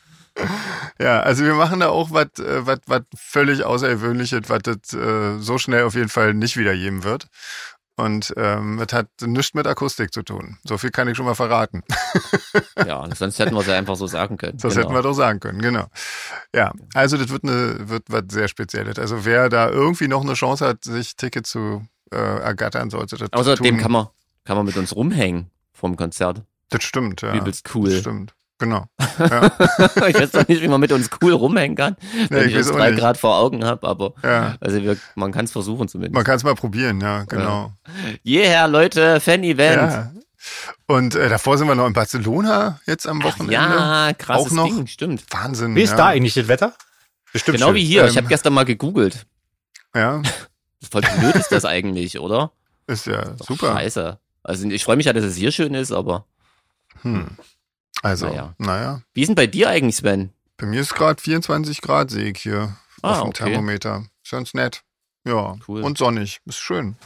[1.00, 5.58] Ja, also wir machen da auch was äh, was völlig außergewöhnliches, was das äh, so
[5.58, 7.26] schnell auf jeden Fall nicht wieder geben wird.
[7.94, 10.56] Und ähm, es hat nichts mit Akustik zu tun.
[10.64, 11.82] So viel kann ich schon mal verraten.
[12.86, 14.56] Ja, sonst hätten wir es ja einfach so sagen können.
[14.58, 14.84] Das Genau.
[14.86, 15.86] hätten wir doch sagen können, genau.
[16.54, 18.98] Ja, also das wird eine wird was sehr Spezielles.
[18.98, 23.32] Also wer da irgendwie noch eine Chance hat, sich Ticket zu äh, ergattern, sollte das
[23.32, 23.78] Außerdem tun.
[23.78, 24.06] kann man,
[24.44, 26.42] kann man mit uns rumhängen vom Konzert.
[26.70, 27.34] Das stimmt, ja.
[27.34, 27.90] Übelst cool.
[27.90, 28.34] Das stimmt.
[28.58, 28.86] Genau.
[29.00, 31.96] ich weiß doch nicht, wie man mit uns cool rumhängen kann,
[32.28, 32.92] wenn ich ich uns weiß auch drei.
[32.92, 34.56] Grad vor Augen habe, aber Ja.
[34.60, 36.14] also wir, man kann es versuchen zumindest.
[36.14, 37.72] Man kann es mal probieren, ja, genau.
[38.24, 39.92] Yeah, Leute, Fan-Event.
[39.92, 40.12] Ja.
[40.86, 43.52] Und äh, davor sind wir noch in Barcelona jetzt am Wochenende.
[43.54, 44.64] Ja, krasses Auch noch?
[44.66, 45.24] Ding, stimmt.
[45.30, 45.74] Wahnsinn.
[45.74, 45.96] Wie ist ja.
[45.96, 46.74] da eigentlich das Wetter?
[47.32, 47.76] Bestimmt Genau schön.
[47.76, 48.04] wie hier.
[48.04, 48.16] Ich Ähm.
[48.18, 49.26] habe gestern mal gegoogelt.
[49.94, 50.20] Ja,
[50.90, 52.50] Voll blöd ist das eigentlich, oder?
[52.88, 53.72] ist ja Doch super.
[53.74, 54.18] Scheiße.
[54.42, 56.26] Also ich freue mich ja, dass es hier schön ist, aber
[57.02, 57.36] Hm.
[58.02, 58.54] Also, Naja.
[58.58, 59.02] naja.
[59.14, 60.30] wie ist denn bei dir eigentlich, Sven?
[60.56, 63.44] Bei mir ist gerade 24 Grad, sehe ich hier Ah, auf dem okay.
[63.44, 64.04] Thermometer.
[64.24, 64.82] Ist ganz nett.
[65.26, 65.82] Ja, Cool.
[65.82, 66.40] und sonnig.
[66.46, 66.96] Ist schön.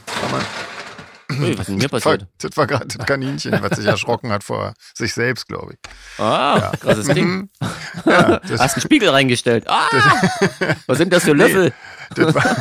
[1.29, 2.27] Ui, was ist denn mir passiert?
[2.39, 6.19] das war gerade das Kaninchen, was sich erschrocken hat vor sich selbst, glaube ich.
[6.19, 7.27] Ah, krasses Ding.
[7.27, 7.49] Mhm.
[8.05, 9.65] Ja, das, Hast einen Spiegel reingestellt.
[9.67, 9.87] Ah,
[10.87, 11.73] was sind das für Löffel?
[12.15, 12.55] das war,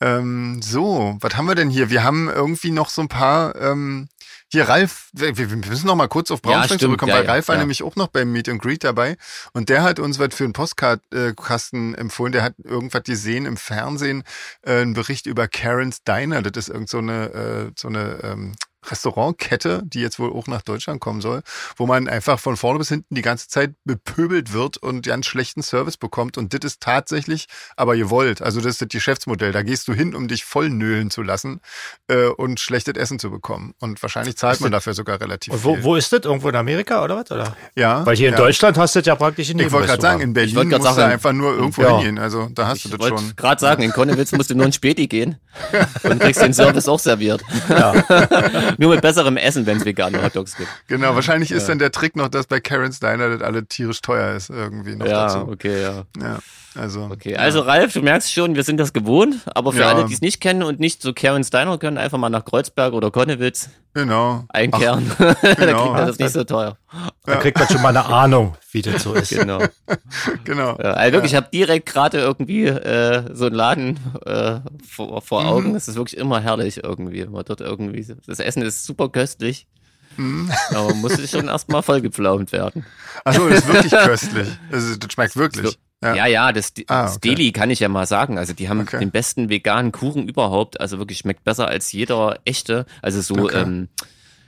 [0.00, 1.90] ähm, so, was haben wir denn hier?
[1.90, 4.08] Wir haben irgendwie noch so ein paar, ähm,
[4.52, 7.24] hier Ralf, wir, wir müssen noch mal kurz auf Ja, Braunschweig stimmt, zurückkommen, ja, weil
[7.24, 7.60] ja, Ralf war ja.
[7.60, 9.16] nämlich auch noch beim Meet and Greet dabei
[9.52, 12.32] und der hat uns was für einen Postkasten empfohlen.
[12.32, 14.22] Der hat irgendwas gesehen im Fernsehen,
[14.62, 16.42] äh, einen Bericht über Karen's Diner.
[16.42, 18.54] Das ist irgend so eine, äh, so eine ähm,
[18.90, 21.42] Restaurantkette, die jetzt wohl auch nach Deutschland kommen soll,
[21.76, 25.62] wo man einfach von vorne bis hinten die ganze Zeit bepöbelt wird und ganz schlechten
[25.62, 26.38] Service bekommt.
[26.38, 28.42] Und das ist tatsächlich aber gewollt.
[28.42, 29.52] Also das ist das Geschäftsmodell.
[29.52, 31.60] Da gehst du hin, um dich voll nölen zu lassen
[32.08, 33.74] äh, und schlechtes Essen zu bekommen.
[33.80, 35.84] Und wahrscheinlich zahlt man dafür sogar relativ und wo, viel.
[35.84, 36.22] wo ist das?
[36.24, 37.30] Irgendwo in Amerika oder was?
[37.30, 37.56] Oder?
[37.76, 38.04] Ja.
[38.06, 38.40] Weil hier in ja.
[38.40, 40.82] Deutschland hast du das ja praktisch in Ich wollte gerade sagen, in Berlin musst du
[40.82, 41.98] sagen, einfach nur irgendwo ja.
[41.98, 42.18] hingehen.
[42.18, 43.18] Also da hast du Ich das schon.
[43.18, 45.36] wollte gerade sagen, in Konnewitz musst du nur in Späti gehen
[46.02, 47.42] und kriegst den Service auch serviert.
[48.78, 50.68] nur mit besserem Essen, wenn es vegane Hotdogs gibt.
[50.88, 54.34] Genau, wahrscheinlich ist dann der Trick noch, dass bei Karen's Diner das alle tierisch teuer
[54.34, 55.48] ist irgendwie noch Ja, dazu.
[55.50, 56.04] okay, ja.
[56.20, 56.38] Ja,
[56.76, 57.04] also.
[57.12, 59.88] Okay, also Ralf, du merkst schon, wir sind das gewohnt, aber für Ja.
[59.88, 62.92] alle, die es nicht kennen und nicht so Karen Steiner können, einfach mal nach Kreuzberg
[62.92, 64.44] oder Konnewitz Genau.
[64.48, 65.10] einkehren.
[65.18, 65.82] da genau.
[65.82, 66.76] kriegt man das nicht so teuer.
[67.24, 69.30] Da kriegt man schon mal eine Ahnung, wie das so ist.
[69.30, 69.60] Genau.
[69.86, 69.96] Ach,
[70.44, 70.76] genau.
[70.82, 75.42] Ja, also wirklich, ich habe direkt gerade irgendwie äh, so einen Laden äh, vor, vor
[75.42, 75.48] Mhm.
[75.48, 75.74] Augen.
[75.76, 77.24] Es ist wirklich immer herrlich irgendwie.
[77.26, 79.66] Man dort irgendwie, das Essen ist super köstlich.
[80.16, 80.50] Mhm.
[80.70, 82.84] Aber man muss schon erstmal vollgepflaumt werden.
[83.24, 84.48] Achso, das ist wirklich köstlich.
[84.70, 85.76] Also, das schmeckt wirklich.
[86.04, 87.30] Ja, ja, ja das, Ah, das okay.
[87.34, 88.38] Deli kann ich ja mal sagen.
[88.38, 88.98] Also die haben Okay.
[89.00, 90.80] den besten veganen Kuchen überhaupt.
[90.80, 92.86] Also wirklich schmeckt besser als jeder echte.
[93.02, 93.62] Also so Okay.
[93.62, 93.88] ähm,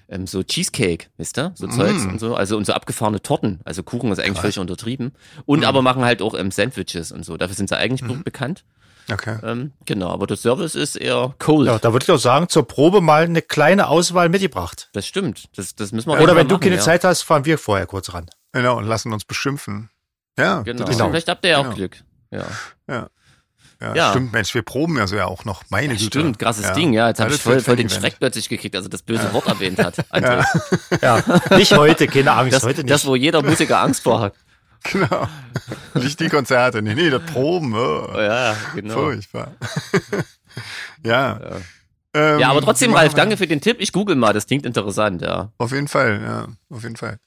[0.09, 1.51] ähm, so Cheesecake, wisst ihr?
[1.57, 2.11] So Zeugs Mm.
[2.11, 2.35] und so.
[2.37, 3.61] Also und so abgefahrene Torten.
[3.64, 5.12] Also Kuchen ist eigentlich völlig untertrieben.
[5.47, 7.37] Und aber machen halt auch ähm, Sandwiches und so.
[7.37, 8.23] Dafür sind sie eigentlich Mhm.
[8.23, 8.64] bekannt.
[9.11, 9.37] Okay.
[9.45, 11.69] Ähm, genau, aber der Service ist eher cold.
[11.69, 14.88] Ja, da würde ich auch sagen, zur Probe mal eine kleine Auswahl mitgebracht.
[14.95, 15.45] Das stimmt.
[15.57, 16.81] Das, das müssen wir Oder irgendwann wenn du machen, keine ja.
[16.83, 18.27] Zeit hast, fahren wir vorher kurz ran.
[18.53, 19.90] Genau, und lassen uns beschimpfen.
[20.38, 20.81] Ja, Genau.
[20.85, 21.11] das ist Genau.
[21.11, 21.75] Vielleicht habt ihr ja auch Genau.
[21.77, 21.96] Glück.
[22.31, 22.44] Ja.
[22.88, 23.09] Ja.
[23.81, 24.11] Ja, Ja.
[24.11, 25.62] stimmt, Mensch, wir proben ja so ja auch noch.
[25.68, 26.05] Meine Ja, Güte.
[26.07, 27.09] stimmt, krasses Ding, ja.
[27.09, 27.90] Jetzt habe ich voll, voll den.
[27.90, 29.96] Schreck plötzlich gekriegt, also das böse Wort erwähnt hat.
[31.03, 31.22] Ja,
[31.57, 32.90] nicht heute, keine Angst, Das, heute nicht.
[32.90, 34.35] das, wo jeder Musiker Angst vor hat.
[34.92, 35.27] Genau.
[35.94, 36.81] Nicht die Konzerte.
[36.81, 37.75] Nee, nee, das Proben.
[37.75, 38.09] Oh.
[38.14, 38.94] Oh, ja, genau.
[38.94, 39.53] Furchtbar.
[41.05, 41.40] ja.
[42.14, 43.79] Ähm, Ja, aber trotzdem, Ralf, danke für den Tipp.
[43.81, 45.51] Ich google mal, das klingt interessant, ja.
[45.59, 47.18] Auf jeden Fall, ja, auf jeden Fall.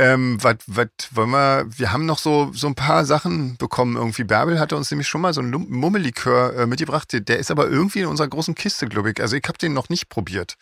[0.00, 4.22] Ähm, was, was wollen wir, wir haben noch so, so ein paar Sachen bekommen irgendwie.
[4.22, 7.08] Bärbel hatte uns nämlich schon mal so einen Mummelikör äh, mitgebracht.
[7.12, 9.20] Der- ist aber irgendwie in unserer großen Kiste, glaube ich.
[9.20, 10.54] Also ich habe den noch nicht probiert.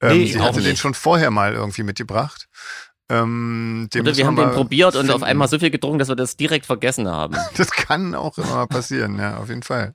[0.00, 0.80] Ähm, Nee, sie hatte den nicht.
[0.80, 2.48] schon vorher mal irgendwie mitgebracht.
[3.08, 5.24] Ähm, Oder wir haben den probiert und auf finden.
[5.24, 7.36] einmal so viel getrunken, dass wir das direkt vergessen haben.
[7.56, 9.94] Das kann auch immer mal passieren, ja, auf jeden Fall.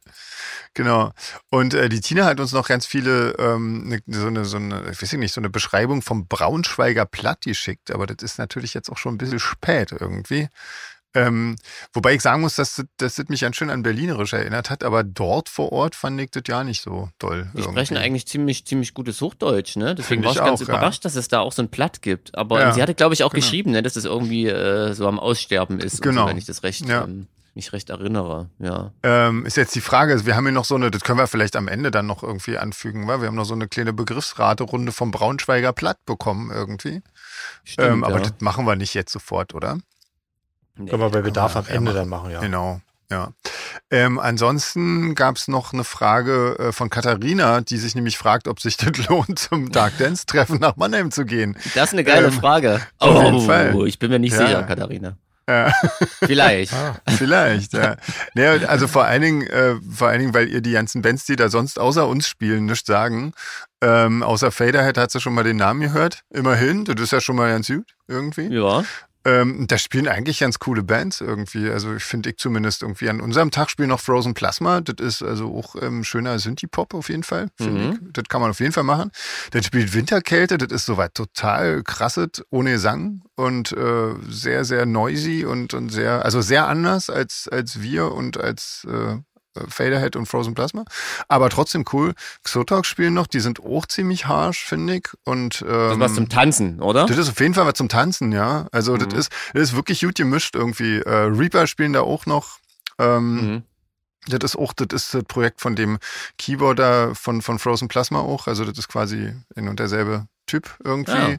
[0.74, 1.12] Genau.
[1.50, 4.92] Und äh, die Tina hat uns noch ganz viele, ähm, ne, so eine, so eine,
[4.92, 8.92] ich weiß nicht, so eine Beschreibung vom Braunschweiger Platt geschickt, aber das ist natürlich jetzt
[8.92, 10.50] auch schon ein bisschen spät irgendwie.
[11.18, 11.56] Ähm,
[11.94, 15.04] wobei ich sagen muss, dass das, das mich ganz schön an Berlinerisch erinnert hat, aber
[15.04, 17.50] dort vor Ort fand ich das ja nicht so doll.
[17.54, 17.72] Die irgendwie.
[17.72, 19.96] sprechen eigentlich ziemlich, ziemlich gutes Hochdeutsch, ne?
[19.96, 20.74] Deswegen Find war ich ich ganz auch, ja.
[20.76, 22.36] überrascht, dass es da auch so ein Platt gibt.
[22.38, 23.44] Aber Ja, sie hatte, glaube ich, auch genau.
[23.44, 26.24] geschrieben, ne, dass es irgendwie äh, so am Aussterben ist, Genau.
[26.24, 27.04] so, wenn ich das recht, Ja.
[27.04, 28.50] ähm, mich recht erinnere.
[28.60, 28.92] Ja.
[29.02, 31.26] Ähm, ist jetzt die Frage, also wir haben hier noch so eine, das können wir
[31.28, 34.92] vielleicht am Ende dann noch irgendwie anfügen, weil wir haben noch so eine kleine Begriffsraterunde
[34.92, 37.02] vom Braunschweiger Platt bekommen irgendwie.
[37.64, 38.30] Stimmt, ähm, aber ja.
[38.30, 39.80] das machen wir nicht jetzt sofort, oder?
[40.78, 40.90] Nee.
[40.90, 41.96] Können wir bei Bedarf am Ende machen.
[41.96, 42.40] dann machen, ja.
[42.40, 42.82] Genau.
[43.10, 43.30] Ja.
[43.90, 48.60] Ähm, ansonsten gab es noch eine Frage äh, von Katharina, die sich nämlich fragt, ob
[48.60, 51.56] sich das lohnt, zum Dark Dance Treffen nach Mannheim zu gehen.
[51.74, 52.82] Das ist eine geile Ähm, Frage.
[53.00, 53.88] auf Oh, jeden Fall.
[53.88, 54.46] ich bin mir nicht Ja.
[54.46, 55.16] sicher, Katharina.
[55.50, 55.72] Ja.
[56.26, 56.74] Vielleicht.
[56.74, 57.96] Ah, Vielleicht, ja.
[58.34, 61.38] Nee, also vor allen Dingen, äh, vor allen Dingen, weil ihr die ganzen Bands, die
[61.38, 63.32] da sonst außer uns spielen, nichts sagen.
[63.82, 66.24] Ähm, außer Faderhead hat sie schon mal den Namen gehört.
[66.32, 68.48] Immerhin, das ist ja schon mal ganz gut, irgendwie.
[68.54, 68.84] Ja.
[69.28, 71.70] Ähm, da spielen eigentlich ganz coole Bands irgendwie.
[71.70, 74.80] Also ich finde ich zumindest irgendwie an unserem Tag spielen noch Frozen Plasma.
[74.80, 77.92] Das ist also auch ähm, schöner Synthie-Pop auf jeden Fall, finde Mhm.
[77.92, 78.14] ich.
[78.14, 79.12] Das kann man auf jeden Fall machen.
[79.52, 85.44] Dann spielt Winterkälte, das ist soweit total krasset, ohne Gesang und äh, sehr, sehr noisy
[85.44, 89.18] und, und sehr, also sehr anders als, als wir und als äh,
[89.70, 90.84] Faderhead und Frozen Plasma.
[91.28, 92.14] Aber trotzdem cool.
[92.44, 95.10] Xotalk spielen noch, die sind auch ziemlich harsh, finde ich.
[95.24, 97.06] Und ähm, Das ist was zum Tanzen, oder?
[97.06, 98.68] das ist auf jeden Fall was zum Tanzen, ja.
[98.72, 99.00] Also Mhm.
[99.10, 101.00] das ist das ist wirklich gut gemischt irgendwie.
[101.00, 102.60] Äh, Reaper spielen da auch noch.
[103.00, 103.64] Ähm, Mhm.
[104.30, 106.00] Das ist auch das ist das Projekt von dem
[106.38, 108.48] Keyboarder von von Frozen Plasma auch.
[108.48, 111.38] Also das ist quasi ein und derselbe Typ irgendwie,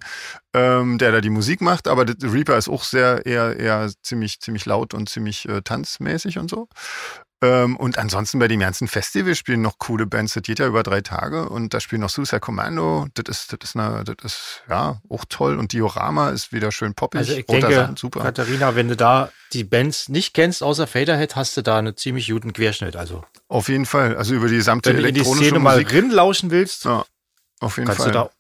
[0.55, 1.89] ähm, der da die Musik macht.
[1.89, 6.49] Aber Reaper ist auch sehr eher eher ziemlich ziemlich laut und ziemlich äh, tanzmäßig und
[6.49, 6.69] so.
[7.41, 10.35] Ähm, und ansonsten bei dem ganzen Festival spielen noch coole Bands.
[10.35, 13.07] Das geht ja über drei Tage und da spielen noch Suicide Commando.
[13.15, 15.57] Das ist, das ist, eine, das ist ja auch toll.
[15.57, 17.21] Und Diorama ist wieder schön poppig.
[17.21, 18.23] Also ich denke, Sand, super.
[18.23, 22.29] Katharina, wenn du da die Bands nicht kennst, außer Faderhead, hast du da einen ziemlich
[22.29, 22.97] guten Querschnitt.
[22.97, 24.17] Also, Auf jeden Fall.
[24.17, 25.93] Also über die gesamte wenn du in die elektronische Szene mal Musik.
[25.93, 27.05] rinlauschen willst, Ja,
[27.61, 28.11] auf jeden kannst Fall.
[28.11, 28.31] du da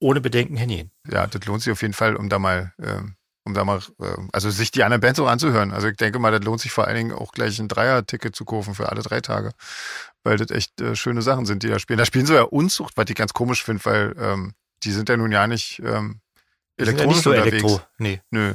[0.00, 0.90] ohne Bedenken hingehen.
[1.10, 4.28] ja, das lohnt sich auf jeden Fall, um da mal, ähm, um da mal, ähm,
[4.32, 5.72] also sich die anderen Bands auch anzuhören.
[5.72, 8.44] Also ich denke mal, das lohnt sich vor allen Dingen auch gleich ein Dreier-Ticket zu
[8.44, 9.52] kaufen für alle drei Tage,
[10.22, 11.98] weil das echt äh, schöne Sachen sind, die da spielen.
[11.98, 15.16] Da spielen sie ja Unzucht, was ich ganz komisch finde, weil ähm, die sind ja
[15.16, 16.20] nun ja nicht ähm,
[16.78, 17.52] sind ja elektronisch nicht so unterwegs.
[17.64, 17.80] elektro.
[17.98, 18.20] Nee.
[18.30, 18.54] Nö.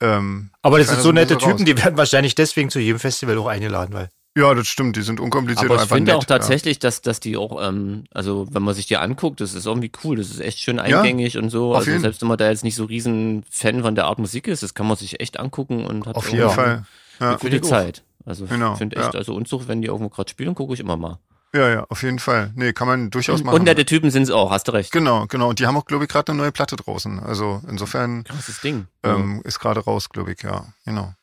[0.00, 1.52] Ähm, Aber das sind so nette böse raus.
[1.52, 4.08] Typen, die werden wahrscheinlich deswegen zu jedem Festival auch eingeladen, weil.
[4.36, 6.16] Ja, das stimmt, die sind unkompliziert Aber ich finde nett.
[6.20, 9.66] auch tatsächlich, dass, dass die auch, ähm, also wenn man sich die anguckt, das ist
[9.66, 11.70] irgendwie cool, das ist echt schön Ja, eingängig und so.
[11.70, 14.18] auf Also jeden- selbst wenn man da jetzt nicht so riesen Fan von der Art
[14.18, 16.48] Musik ist, das kann man sich echt angucken und hat Ja, auf jeden Ja.
[16.48, 16.84] Fall.
[17.20, 17.60] Ja, eine gute.
[17.62, 18.02] Zeit.
[18.26, 19.18] Also Genau, ich finde echt, ja.
[19.18, 21.18] also Unzucht, wenn die irgendwo gerade spielen, gucke ich immer mal.
[21.52, 22.50] ja, ja, auf jeden Fall.
[22.56, 23.54] Nee, kann man durchaus Und, machen.
[23.60, 24.90] und nette Typen sind es auch, hast du recht.
[24.90, 25.50] Genau, genau.
[25.50, 27.20] Und die haben auch, glaube ich, gerade eine neue Platte draußen.
[27.20, 28.86] Also insofern Krasses Ding.
[29.04, 31.14] ähm, ist gerade raus, glaube ich, ja, genau.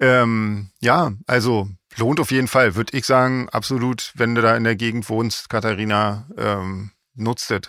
[0.00, 4.64] Ähm, ja, also lohnt auf jeden Fall, würde ich sagen, absolut, wenn du da in
[4.64, 7.60] der Gegend wohnst, Katharina, ähm, nutzt das.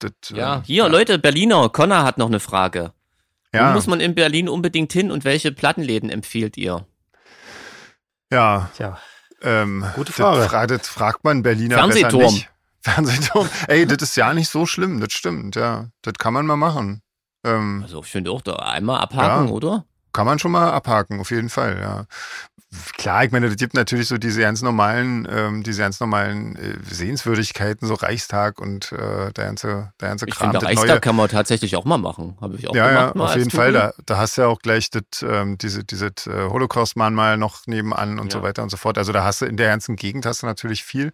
[0.00, 2.92] das ja, ähm, hier, Leute, Berliner, Connor hat noch eine Frage.
[3.54, 6.86] Ja, Wo muss man in Berlin unbedingt hin und welche Plattenläden empfiehlt ihr?
[8.32, 8.98] ja, Tja.
[9.42, 10.48] ähm, Gute das Frage.
[10.48, 12.20] fra- Das fragt man Berliner Fernsehturm.
[12.22, 12.50] besser nicht.
[12.82, 13.48] Fernsehturm.
[13.68, 15.88] Ey, das ist ja nicht so schlimm, das stimmt, ja.
[16.02, 17.02] Das kann man mal machen.
[17.44, 19.52] Ähm, Also ich finde auch da einmal abhaken, Ja.
[19.52, 19.84] oder?
[20.18, 22.06] Kann man schon mal abhaken, auf jeden Fall, ja.
[22.96, 26.74] Klar, ich meine, es gibt natürlich so diese ganz normalen, ähm, diese ganz normalen äh,
[26.90, 30.48] Sehenswürdigkeiten, so Reichstag und äh, der ganze, der ganze Ich Kram.
[30.50, 31.00] finde, das Reichstag Neue.
[31.00, 32.36] kann man tatsächlich auch mal machen.
[32.40, 33.14] Habe ich auch Ja, gemacht.
[33.14, 33.72] ja, mal auf jeden Fall.
[33.72, 38.18] Da, da hast du ja auch gleich das, ähm, diese, diese äh, Holocaust-Mahnmal noch nebenan
[38.18, 38.40] und Ja.
[38.40, 38.98] so weiter und so fort.
[38.98, 41.12] Also da hast du in der ganzen Gegend hast du natürlich viel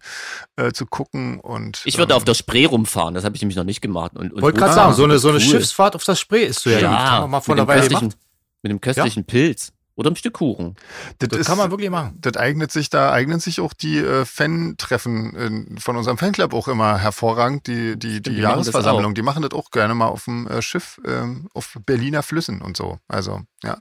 [0.55, 3.55] äh, zu gucken und Ich würde ähm, auf der Spree rumfahren, das habe ich nämlich
[3.55, 4.13] noch nicht gemacht.
[4.15, 5.43] Und, und Wollte gerade sagen, so eine, so eine cool.
[5.43, 8.17] Schiffsfahrt auf das Spree ist so ja, Ja, wir mal vor einer Weile gemacht.
[8.65, 10.75] Mit dem köstlichen Pilz oder ein Stück Kuchen.
[11.19, 12.17] das, Das ist, kann man wirklich machen.
[12.19, 16.67] das eignet sich, da eignen sich auch die äh, Fan-Treffen in- von unserem Fanclub auch
[16.67, 17.67] immer hervorragend.
[17.67, 20.63] Die, die, Stimmt, die die Jahresversammlung, die machen das auch gerne mal auf dem äh,
[20.63, 22.97] Schiff, ähm, auf Berliner Flüssen und so.
[23.07, 23.77] Also, ja.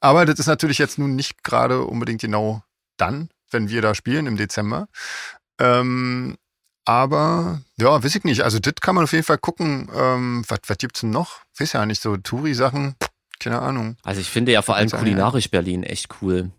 [0.00, 2.62] Aber das ist natürlich jetzt nun nicht gerade unbedingt genau
[2.96, 4.88] dann, wenn wir da spielen im Dezember.
[5.60, 6.36] Ähm,
[6.84, 8.42] aber, ja, weiß ich nicht.
[8.42, 9.88] Also, das kann man auf jeden Fall gucken.
[9.94, 11.38] Ähm, was, was gibt's denn noch?
[11.58, 12.96] Weiß ja nicht, so Touri-Sachen.
[13.40, 13.96] Keine Ahnung.
[14.02, 14.98] Also ich finde ja vor allem ja.
[14.98, 16.50] kulinarisch Berlin echt cool.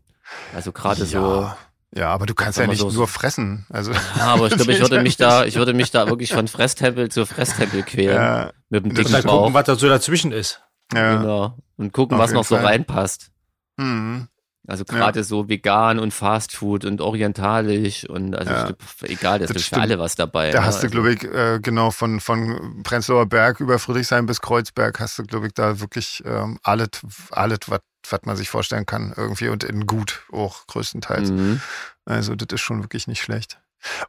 [0.55, 1.17] Also gerade so.
[1.17, 1.57] Ja.
[1.97, 3.65] Ja, aber du kannst ja nicht so- nur fressen.
[3.69, 6.49] Also, Ja, aber ich glaube, ich würde mich da, ich würde mich da wirklich von
[6.49, 8.15] Fresstempel zu Fresstempel quälen.
[8.15, 9.39] ja, mit dem Und Und dicken dann Bauch.
[9.43, 10.61] gucken, was da so dazwischen ist.
[10.93, 11.15] ja.
[11.17, 11.57] Genau.
[11.77, 12.65] Und gucken, Auf was noch so Fall.
[12.65, 13.31] reinpasst.
[13.77, 14.27] Mhm.
[14.67, 18.69] Also gerade so vegan und Fastfood und orientalisch und also Ja.
[19.03, 20.51] ich egal, das, Das ist für alle was dabei.
[20.51, 20.65] Da ne?
[20.65, 24.99] hast du, Also- glaube ich, äh, genau von, von Prenzlauer Berg über Friedrichshain bis Kreuzberg
[24.99, 26.89] hast du, glaube ich, da wirklich ähm, alles,
[27.31, 31.31] alles, was was man sich vorstellen kann, irgendwie und in gut auch größtenteils.
[31.31, 31.59] Mhm.
[32.05, 33.57] Also das ist schon wirklich nicht schlecht.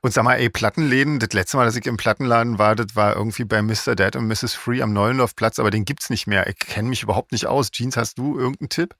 [0.02, 3.16] Und sag mal, ey, Plattenläden, das letzte Mal, dass ich im Plattenladen war, das war
[3.16, 3.94] irgendwie bei Mr.
[3.94, 4.52] Dead und Mrs.
[4.52, 6.46] Free am Neulendorfplatz, aber den gibt's nicht mehr.
[6.46, 7.70] Ich kenne mich überhaupt nicht aus.
[7.70, 8.94] Jeans, hast du irgendeinen Tipp?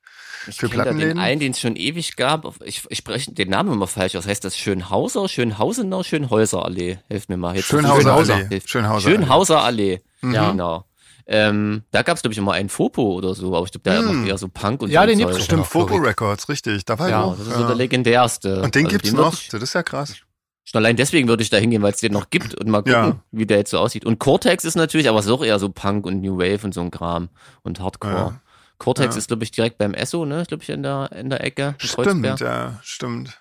[0.49, 2.55] Ich Für kenn da den einen, den es schon ewig gab.
[2.65, 4.27] Ich, ich spreche den Namen immer falsch aus.
[4.27, 6.99] Heißt das Schönhauser, Schönhausener, Schönhäuserallee?
[7.09, 7.57] Hilf mir mal.
[7.57, 8.35] Jetzt Schönhauser Schönhauser.
[8.35, 8.49] Allee.
[8.49, 8.69] Hilf.
[8.69, 9.17] Schönhauser Allee.
[9.19, 10.01] Schönhauser Allee.
[10.23, 10.35] Mhm.
[10.35, 10.51] Ja.
[10.51, 10.85] Genau.
[11.29, 13.99] Ähm, da gab es, glaube ich, immer einen Fopo oder so, aber ich glaube, der
[13.99, 14.21] Hm.
[14.21, 15.97] macht eher so Punk und Ja, so den gibt's Stimmt, noch, glaub Fopo.
[16.01, 16.85] Records, richtig.
[16.85, 17.37] Da war Ja, auch.
[17.37, 17.67] das ist so ja.
[17.67, 18.63] der legendärste.
[18.63, 19.33] Und den Also gibt's den noch.
[19.35, 20.15] Ich, Das ist ja krass.
[20.63, 22.93] schon allein deswegen würde ich da hingehen, weil es den noch gibt und mal gucken,
[22.93, 23.17] Ja.
[23.33, 24.05] wie der jetzt so aussieht.
[24.05, 26.73] Und Cortex ist natürlich, aber es ist auch eher so Punk und New Wave und
[26.75, 27.29] so ein Kram
[27.63, 28.15] und Hardcore.
[28.15, 28.41] Ja.
[28.79, 29.19] Cortex Ja.
[29.19, 30.45] ist, glaube ich, direkt beim Esso, ne?
[30.47, 31.75] Glaube ich, in der, in der Ecke.
[31.79, 32.41] Stimmt, Kreuzberg.
[32.41, 33.41] ja, stimmt.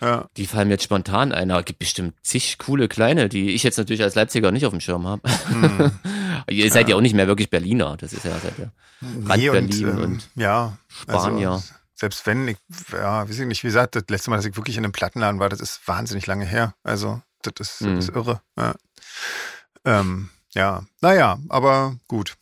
[0.00, 0.26] Ja.
[0.36, 1.50] Die fallen mir jetzt spontan ein.
[1.52, 4.72] Aber es gibt bestimmt zig coole kleine, die ich jetzt natürlich als Leipziger nicht auf
[4.72, 5.22] dem Schirm habe.
[5.46, 5.92] Hm.
[6.50, 7.96] Ihr seid ja auch nicht mehr wirklich Berliner.
[7.96, 11.50] Das ist ja, seid ja Nee, und, Berlin ähm, und ja, Spanier.
[11.52, 11.64] Also,
[11.94, 12.56] selbst wenn, ich,
[12.92, 15.38] ja, weiß ich nicht, wie gesagt, das letzte Mal, dass ich wirklich in einem Plattenladen
[15.38, 16.74] war, das ist wahnsinnig lange her.
[16.82, 18.40] Also, das ist, das ist irre.
[18.56, 18.74] Ja.
[19.84, 22.34] Ähm, ja, naja, aber gut.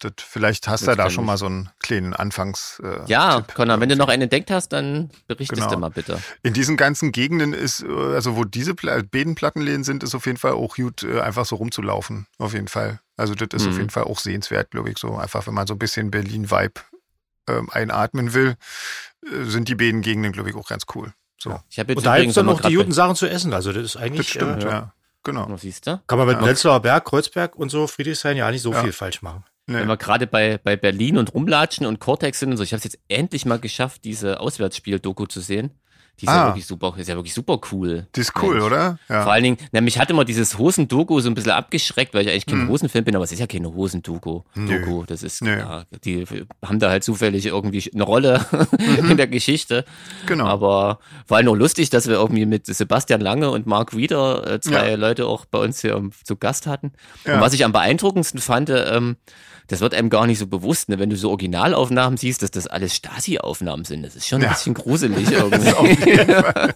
[0.00, 1.26] Das, vielleicht hast du Das da schon ich.
[1.26, 2.80] mal so einen kleinen Anfangs.
[2.82, 3.54] Äh, ja, Tipp.
[3.54, 5.72] Connor, wenn du noch einen entdeckt hast, dann berichtest Genau.
[5.74, 6.18] du mal bitte.
[6.42, 10.26] In diesen ganzen Gegenden ist, äh, also wo diese Pla beiden Plattenläden sind, ist auf
[10.26, 12.26] jeden Fall auch gut, äh, einfach so rumzulaufen.
[12.38, 13.00] Auf jeden Fall.
[13.16, 13.72] Also das ist Mhm.
[13.72, 15.16] auf jeden Fall auch sehenswert, glaube ich, so.
[15.16, 16.80] Einfach, wenn man so ein bisschen Berlin-Vibe
[17.48, 18.56] ähm, einatmen will,
[19.26, 21.12] äh, sind die beiden Gegenden, glaube ich, auch ganz cool.
[21.38, 21.58] So.
[21.68, 23.52] Ich habe jetzt Und da übrigens gibt's dann noch die guten Sachen zu essen.
[23.52, 24.92] Also das ist Das eigentlich, stimmt, äh, ja.
[25.24, 25.46] Genau.
[25.46, 26.00] bei- Siehst du?
[26.06, 26.42] kann man mit Ja.
[26.42, 28.82] Prenzlauer Berg, Kreuzberg und so, Friedrichshain ja nicht so Ja.
[28.82, 29.44] viel falsch machen.
[29.70, 29.78] Nee.
[29.80, 32.78] Wenn wir gerade bei, bei Berlin und Rumlatschen und Cortex sind und so, ich habe
[32.78, 35.70] es jetzt endlich mal geschafft, diese Auswärtsspiel-Doku zu sehen.
[36.18, 36.46] Die ist ja Ah.
[36.48, 38.06] wirklich super, ist ja wirklich super cool.
[38.14, 38.64] Die ist cool, Mensch.
[38.66, 38.98] oder?
[39.08, 39.22] Ja.
[39.22, 42.28] Vor allen Dingen, na, mich hat immer dieses Hosendoku so ein bisschen abgeschreckt, weil ich
[42.30, 42.68] eigentlich kein Mhm.
[42.68, 44.42] Hosenfan bin, aber es ist ja keine Hosendoku.
[44.54, 44.80] Nö.
[44.80, 45.56] Doku, das ist, Nö.
[45.56, 46.26] ja, die
[46.62, 48.44] haben da halt zufällig irgendwie eine Rolle
[49.08, 49.86] in der Geschichte.
[50.26, 50.44] genau.
[50.44, 54.60] Aber vor allem auch lustig, dass wir irgendwie mit Sebastian Lange und Mark Wieder äh,
[54.60, 54.96] zwei Ja.
[54.96, 56.92] Leute auch bei uns hier ähm, zu Gast hatten.
[57.24, 57.36] Ja.
[57.36, 59.16] Und was ich am beeindruckendsten fand, ähm,
[59.70, 60.98] das wird einem gar nicht so bewusst, ne?
[60.98, 64.02] wenn du so Originalaufnahmen siehst, dass das alles Stasi-Aufnahmen sind.
[64.04, 64.50] Das ist schon ein Ja.
[64.50, 65.72] bisschen gruselig irgendwie.
[65.72, 66.74] Auf jeden Fall.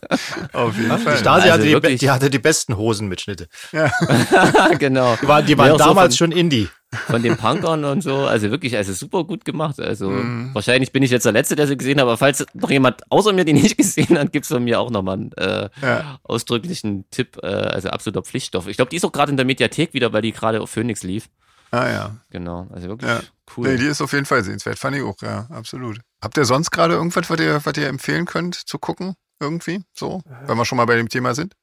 [0.52, 1.16] Auf jeden Die Fall.
[1.18, 3.48] Stasi Also hatte, die, die hatte die besten Hosenmitschnitte.
[4.78, 5.16] genau.
[5.20, 6.68] Die waren, die Ja, waren so damals von- schon Indie.
[7.08, 8.14] von den Punkern und so.
[8.18, 9.80] Also wirklich, also super gut gemacht.
[9.80, 10.50] Also Mhm.
[10.52, 13.32] wahrscheinlich bin ich jetzt der Letzte, der sie gesehen hat, aber falls noch jemand außer
[13.32, 16.20] mir die nicht gesehen hat, gibt's von mir auch nochmal einen äh, Ja.
[16.22, 18.68] ausdrücklichen Tipp, äh, also absoluter Pflichtstoff.
[18.68, 21.02] Ich glaube, die ist auch gerade in der Mediathek wieder, weil die gerade auf Phoenix
[21.02, 21.28] lief.
[21.74, 22.16] Ah ja.
[22.30, 23.20] Genau, also wirklich Ja.
[23.56, 23.68] cool.
[23.68, 24.78] Nee, die ist auf jeden Fall sehenswert.
[24.78, 26.00] Fand ich auch, ja, absolut.
[26.22, 29.14] Habt ihr sonst gerade irgendwas, was ihr, was ihr empfehlen könnt zu gucken?
[29.40, 29.82] Irgendwie?
[29.94, 30.22] So?
[30.46, 31.54] Wenn wir schon mal bei dem Thema sind?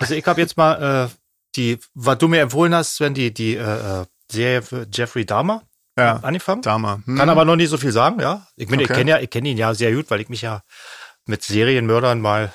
[0.00, 1.14] Also ich habe jetzt mal äh,
[1.56, 5.62] die, was du mir empfohlen hast, Sven, die, die äh, äh, Serie für Jeffrey Dahmer
[5.98, 6.16] Ja.
[6.16, 6.62] angefangen.
[6.62, 7.00] Dama.
[7.04, 7.16] Hm.
[7.18, 8.46] Kann aber noch nicht so viel sagen, ja.
[8.56, 8.94] Ich, bin, ich Okay.
[8.98, 10.62] kenne ja, ich kenne ihn ja sehr gut, weil ich mich ja
[11.26, 12.52] mit Serienmördern mal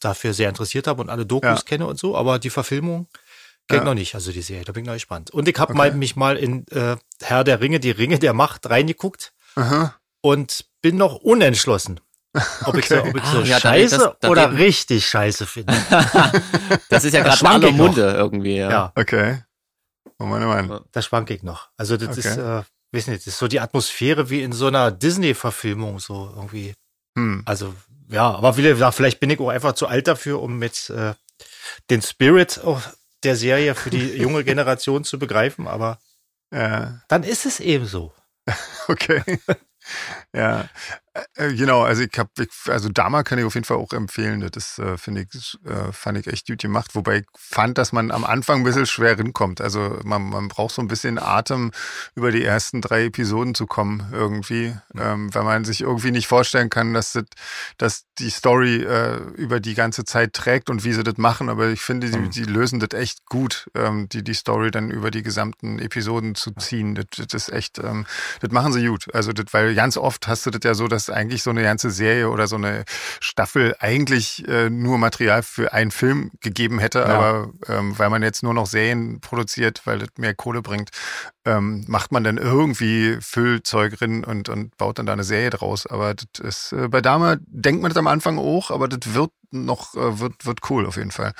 [0.00, 1.62] dafür sehr interessiert habe und alle Dokus Ja.
[1.64, 3.06] kenne und so, aber die Verfilmung
[3.68, 3.84] kenne ich Ja.
[3.84, 5.30] noch nicht, also die Serie, da bin ich noch gespannt.
[5.30, 5.78] Und ich habe Okay.
[5.78, 9.94] mal, mich mal in äh, Herr der Ringe, die Ringe der Macht reingeguckt Aha.
[10.22, 12.00] und bin noch unentschlossen.
[12.64, 13.10] Ob ich so, Okay.
[13.10, 15.72] ob ich so Ah, ja, scheiße das- da oder reden- richtig scheiße finde.
[16.88, 17.72] Das ist ja gerade in schwank aller.
[17.72, 18.56] Munde irgendwie.
[18.56, 18.70] Ja.
[18.70, 18.92] ja.
[18.94, 19.42] Okay.
[20.18, 20.80] Oh oh Mann.
[20.92, 21.68] Da schwank ich noch.
[21.76, 22.28] Also das Okay.
[22.28, 26.30] ist, äh, weiß nicht, das ist so die Atmosphäre wie in so einer Disney-Verfilmung, so
[26.34, 26.74] irgendwie.
[27.16, 27.42] Hm.
[27.44, 27.74] Also,
[28.10, 31.14] ja, aber wie gesagt, vielleicht bin ich auch einfach zu alt dafür, um mit äh,
[31.90, 32.80] den Spirit auch
[33.24, 35.98] der Serie für die junge Generation zu begreifen, aber
[36.52, 37.02] Ja.
[37.08, 38.12] dann ist es eben so.
[38.88, 39.22] Okay.
[40.34, 40.68] ja,
[41.34, 41.82] genau.
[41.82, 42.30] Also ich habe,
[42.66, 44.48] also Dama kann ich auf jeden Fall auch empfehlen.
[44.52, 46.94] Das äh, finde ich, äh, fand ich echt gut gemacht.
[46.94, 49.60] Wobei ich fand, dass man am Anfang ein bisschen schwer hinkommt.
[49.60, 51.72] Also man, man braucht so ein bisschen Atem,
[52.14, 56.70] über die ersten drei Episoden zu kommen irgendwie, ähm, weil man sich irgendwie nicht vorstellen
[56.70, 57.24] kann, dass das,
[57.76, 61.48] dass die Story äh, über die ganze Zeit trägt und wie sie das machen.
[61.48, 65.10] Aber ich finde, die, die lösen das echt gut, ähm, die die Story dann über
[65.10, 66.94] die gesamten Episoden zu ziehen.
[66.94, 68.06] Das, das ist echt, ähm,
[68.40, 69.12] das machen sie gut.
[69.14, 71.90] Also das, weil ganz oft hast du das ja so, dass eigentlich so eine ganze
[71.90, 72.84] Serie oder so eine
[73.20, 78.42] Staffel eigentlich äh, nur Material für einen Film gegeben hätte, aber ähm, weil man jetzt
[78.42, 80.90] nur noch Serien produziert, weil das mehr Kohle bringt,
[81.44, 85.86] ähm, macht man dann irgendwie Füllzeug drin und, und baut dann da eine Serie draus.
[85.86, 89.30] Aber das ist äh, bei Dama denkt man das am Anfang auch, aber das wird
[89.50, 91.32] noch, äh, wird, wird cool auf jeden Fall.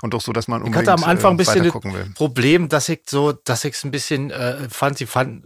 [0.00, 2.14] Und auch so, dass man Ich unbedingt hatte am Anfang ein äh, bisschen weiter das.
[2.14, 5.44] Problem, dass ich so, dass ich es ein bisschen äh, fand, sie fand,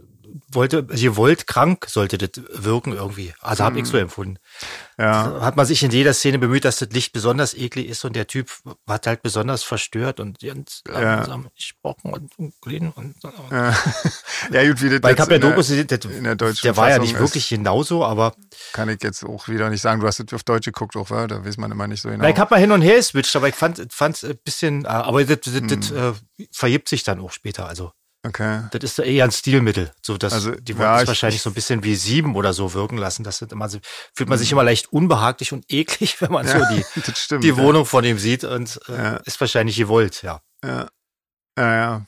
[0.51, 3.33] wollte, gewollt krank sollte das wirken irgendwie.
[3.41, 4.37] Also habe ich so empfunden.
[4.97, 5.41] Ja.
[5.41, 8.27] Hat man sich in jeder Szene bemüht, dass das Licht besonders eklig ist und der
[8.27, 8.49] Typ
[8.87, 13.15] hat halt besonders verstört und ganz langsam gesprochen und, und, und, und
[13.51, 13.75] Ja,
[14.51, 16.89] ja gut, wie das Weil ich habe ja Dokus gesehen, der, in der der war
[16.89, 18.33] ja nicht ist- wirklich genauso, aber
[18.73, 20.01] Kann ich jetzt auch wieder nicht sagen.
[20.01, 21.27] Du hast es auf Deutsch geguckt, auch, wa?
[21.27, 22.23] da weiß man immer nicht so genau.
[22.23, 24.87] Na, ich habe mal hin und her geswitcht, aber ich fand es ein bisschen, äh,
[24.87, 26.15] aber das, das, das Hm.
[26.39, 27.67] äh, vergibt sich dann auch später.
[27.67, 27.91] Also
[28.25, 28.63] okay.
[28.71, 29.91] das ist eher ein Stilmittel.
[30.01, 32.53] So, dass Also, die ja, wollen es ich- wahrscheinlich so ein bisschen wie sieben oder
[32.53, 33.23] so wirken lassen.
[33.23, 33.69] Das sind immer
[34.15, 36.59] fühlt man sich immer leicht unbehaglich und eklig, wenn man Hm.
[36.61, 37.43] Ja, so die, stimmt.
[37.43, 37.57] die ja.
[37.57, 39.15] Wohnung von ihm sieht und äh, Ja.
[39.17, 40.41] ist wahrscheinlich gewollt, ja.
[40.63, 40.87] Ja.
[41.57, 42.05] Ja, ja.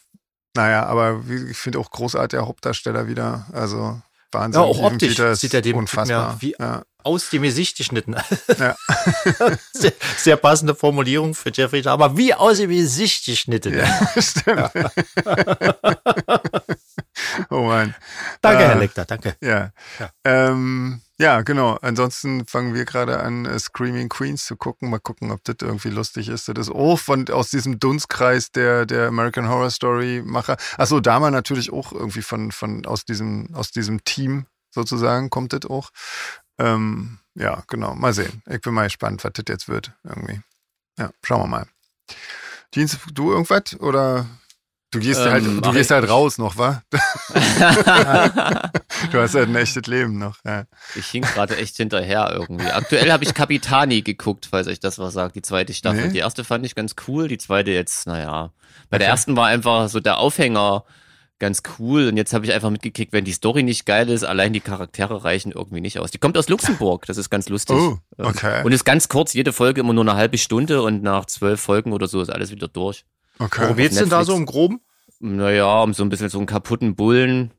[0.56, 3.46] Naja, aber ich finde auch großartig der Hauptdarsteller wieder.
[3.54, 4.62] Also Wahnsinn.
[4.62, 6.32] Ja, auch optisch sieht er dem unfassbar.
[6.34, 6.84] ja wie- ja.
[7.04, 8.16] Aus dem Gesicht geschnitten.
[8.58, 8.76] Ja.
[9.74, 12.18] sehr, sehr passende Formulierung für Jeffrey Dahmer.
[12.18, 13.78] Wie aus dem Gesicht geschnitten.
[13.78, 13.88] ja,
[14.22, 14.70] stimmt.
[17.50, 17.96] oh Mann.
[18.42, 19.38] Danke, Äh, Herr Lecter, danke.
[19.42, 19.72] Ja.
[20.00, 20.10] Ja.
[20.26, 21.78] Ähm, ja, genau.
[21.82, 24.90] Ansonsten fangen wir gerade an, äh, Screaming Queens zu gucken.
[24.90, 26.50] Mal gucken, ob das irgendwie lustig ist.
[26.50, 30.58] Das ist auch von, aus diesem Dunstkreis der, der American Horror Story Macher.
[30.78, 35.66] Achso, Dama natürlich auch irgendwie von, von, aus diesem, aus diesem Team sozusagen kommt das
[35.70, 35.90] auch.
[36.60, 37.96] Ähm, ja, genau.
[37.96, 38.44] Mal sehen.
[38.50, 40.42] Ich bin mal gespannt, was das jetzt wird irgendwie.
[40.98, 41.66] Ja, schauen wir mal.
[42.76, 44.26] Dienst, du irgendwas oder
[44.92, 46.82] du gehst Ähm, halt, du gehst halt raus noch, wa?
[49.12, 50.38] Du hast halt ein echtes Leben noch.
[50.46, 50.66] Ja.
[50.96, 52.70] Ich hing gerade echt hinterher irgendwie.
[52.70, 56.08] Aktuell habe ich Capitani geguckt, falls euch das was sagt, die zweite Staffel.
[56.08, 56.14] Nee.
[56.14, 58.52] Die erste fand ich ganz cool, die zweite jetzt, naja.
[58.90, 59.12] Bei der Okay.
[59.12, 60.84] ersten war einfach so der Aufhänger
[61.40, 64.54] ganz cool und jetzt habe ich einfach mitgekriegt, wenn die Story nicht geil ist, allein
[64.54, 66.12] die Charaktere reichen irgendwie nicht aus.
[66.12, 67.76] Die kommt aus Luxemburg, das ist ganz lustig.
[67.78, 68.64] Oh, Ähm, okay.
[68.64, 71.94] Und ist ganz kurz, jede Folge immer nur eine halbe Stunde und nach zwölf Folgen
[71.94, 73.06] oder so ist alles wieder durch.
[73.40, 73.62] Okay.
[73.64, 74.82] Worum geht's denn da so im Groben?
[75.20, 77.52] Naja, um so ein bisschen so einen kaputten Bullen,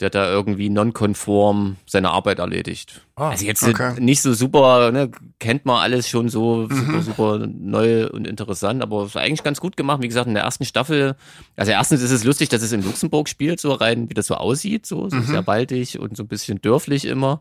[0.00, 3.02] der da irgendwie nonkonform seine Arbeit erledigt.
[3.16, 4.00] Ah, also jetzt okay.
[4.00, 7.02] nicht so super, ne, kennt man alles schon so super, Mhm.
[7.02, 10.02] super neu und interessant, aber ist eigentlich ganz gut gemacht.
[10.02, 11.14] Wie gesagt, in der ersten Staffel,
[11.56, 14.34] also erstens ist es lustig, dass es in Luxemburg spielt, so rein, wie das so
[14.34, 15.22] aussieht, so, so Mhm.
[15.26, 17.40] sehr baldig und so ein bisschen dörflich immer.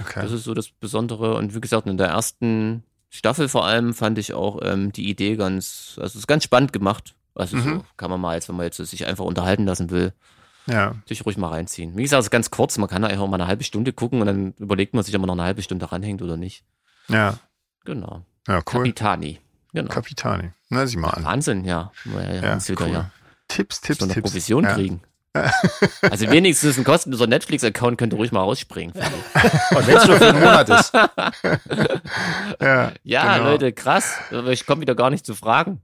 [0.00, 0.20] okay.
[0.22, 1.34] Das ist so das Besondere.
[1.34, 5.36] Und wie gesagt, in der ersten Staffel vor allem fand ich auch ähm, die Idee
[5.36, 7.14] ganz, also es ist ganz spannend gemacht.
[7.34, 7.60] Also Mhm.
[7.62, 10.14] so kann man mal, als wenn man jetzt sich einfach unterhalten lassen will,
[10.66, 10.94] Ja.
[11.06, 11.96] Sich ruhig mal reinziehen.
[11.96, 14.26] Wie gesagt, es ist ganz kurz, man kann einfach mal eine halbe Stunde gucken und
[14.26, 16.64] dann überlegt man sich, ob man noch eine halbe Stunde ranhängt oder nicht.
[17.08, 17.38] Ja.
[17.84, 18.24] Genau.
[18.46, 18.62] Ja, cool.
[18.84, 19.40] Capitani.
[19.72, 19.88] Genau.
[19.88, 20.50] Kapitani.
[20.68, 21.24] Na, sieh mal an.
[21.24, 21.90] Wahnsinn, ja.
[22.04, 22.88] Ja, ja, Ja, cool.
[22.88, 23.10] ja.
[23.48, 24.30] Tipps, Tipps, So eine Tipps.
[24.30, 24.74] Provision ja.
[24.74, 25.00] kriegen.
[26.02, 28.92] Also wenigstens ein kostenloser Netflix-Account könnte ruhig mal rausspringen.
[29.70, 30.92] Und wenn es nur für einen Monat ist.
[32.60, 33.50] Ja, Ja, genau.
[33.50, 34.14] Leute, krass.
[34.48, 35.80] Ich komme wieder gar nicht zu Fragen.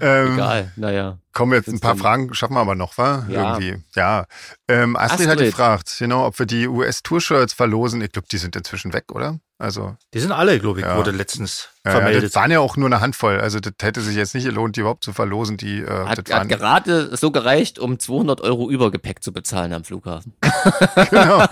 [0.00, 1.18] Ähm, Egal, naja.
[1.32, 3.24] Kommen jetzt ein paar Fragen, schaffen wir aber noch, wa?
[3.28, 3.56] Ja.
[3.58, 3.82] Irgendwie.
[3.94, 4.26] Ja.
[4.66, 5.46] Ähm, Astrid, hat Astrid.
[5.50, 8.00] gefragt, genau, ob wir die US-Tour-Shirts verlosen.
[8.02, 9.38] Ich glaube, die sind inzwischen weg, oder?
[9.58, 10.96] Also, Die sind alle, glaube ich, Ja.
[10.96, 12.24] wurde letztens ja, ja, vermeldet.
[12.24, 13.38] das waren ja auch nur eine Handvoll.
[13.40, 15.56] Also, das hätte sich jetzt nicht gelohnt, die überhaupt zu verlosen.
[15.58, 19.84] Die, äh, Hat, das hat gerade so gereicht, um 200 Euro Übergepäck zu bezahlen am
[19.84, 20.32] Flughafen.
[21.10, 21.44] genau.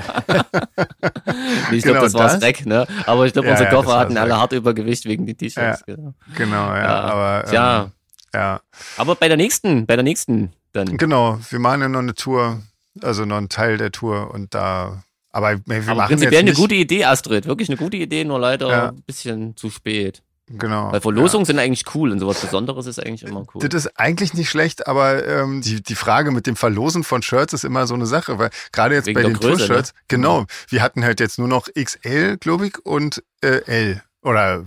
[1.71, 2.41] Ich glaube, Genau das war das.
[2.41, 2.87] weg, ne?
[3.07, 4.37] Aber ich glaube, Ja, unsere ja, Koffer hatten alle weg.
[4.39, 5.85] hart Übergewicht wegen den T-Shirts.
[5.87, 6.15] Genau.
[6.37, 6.83] Genau, ja.
[6.83, 7.01] Ja.
[7.01, 7.91] Aber, ähm, Tja,
[8.35, 8.61] ja.
[8.97, 10.97] aber bei der nächsten, bei der nächsten dann.
[10.97, 11.39] Genau.
[11.51, 12.63] Wir machen ja noch eine Tour,
[13.01, 16.75] also noch einen Teil der Tour und da, aber wir Aber machen prinzipiell eine gute
[16.75, 17.47] Idee, Astrid.
[17.47, 18.89] Wirklich eine gute Idee, nur leider Ja.
[18.89, 20.23] ein bisschen zu spät.
[20.51, 20.91] Genau.
[20.93, 23.69] Weil Verlosungen sind eigentlich cool und sowas Besonderes ist eigentlich immer cool.
[23.69, 27.53] Das ist eigentlich nicht schlecht, aber ähm, die, die Frage mit dem Verlosen von Shirts
[27.53, 30.01] ist immer so eine Sache, weil gerade jetzt Wegen bei den Größe, Tour-Shirts, ne?
[30.09, 34.03] genau, wir hatten halt jetzt nur noch XL, glaube ich, und äh, L.
[34.29, 34.63] Oder äh, ja,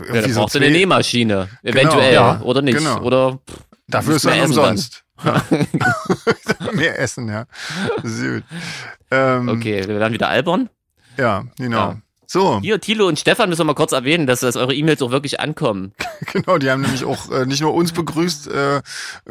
[0.00, 0.70] irgendwie da so brauchst du eine.
[0.70, 1.48] Nähmaschine.
[1.62, 2.14] Eventuell.
[2.14, 2.78] ja, oder nicht.
[2.78, 3.00] genau.
[3.02, 3.58] Oder pff,
[3.88, 4.48] Dafür ist dann dann.
[4.48, 5.04] umsonst.
[6.72, 7.44] Mehr essen, ja.
[8.02, 8.44] Süd.
[9.10, 10.70] Ähm, okay, wir werden wieder albern.
[11.18, 11.90] Ja, genau.
[11.90, 11.96] Ja.
[12.32, 15.10] So, Hier, Thilo und Stefan müssen wir mal kurz erwähnen, dass, dass eure E-Mails auch
[15.10, 15.92] wirklich ankommen.
[16.32, 18.80] genau, die haben nämlich auch äh, nicht nur uns begrüßt äh,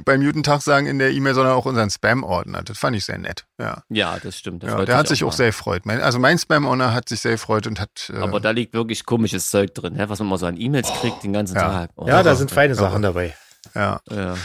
[0.05, 2.61] beim Mutentag sagen in der E-Mail, sondern auch unseren Spam-Ordner.
[2.61, 3.45] Das fand ich sehr nett.
[3.59, 3.81] Ja.
[3.89, 4.61] Ja, das stimmt.
[4.61, 5.35] Das Ja, der hat sich auch mal.
[5.35, 5.87] sehr gefreut.
[5.87, 8.11] Mein, also mein Spam-Owner hat sich sehr gefreut und hat.
[8.13, 10.03] Äh, Aber da liegt wirklich komisches Zeug drin, hä?
[10.07, 11.61] was man mal so an E-Mails kriegt den ganzen Ja.
[11.63, 11.89] Tag.
[11.95, 13.35] Oh, ja, da sind feine Sachen dabei.
[13.73, 14.35] ja, ja,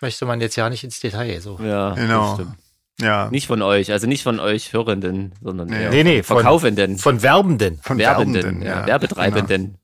[0.00, 1.40] Möchte man jetzt ja nicht ins Detail.
[1.40, 1.60] So.
[1.62, 2.22] ja, Genau.
[2.30, 2.56] das stimmt.
[3.00, 3.28] Ja.
[3.30, 5.88] Nicht von euch, also nicht von euch Hörenden, sondern Nee.
[5.90, 7.78] Nee, nee, von- Verkaufenden, Von Werbenden.
[7.82, 8.86] Von Werbenden, Werbenden, ja, ja.
[8.86, 9.78] Werbetreibenden.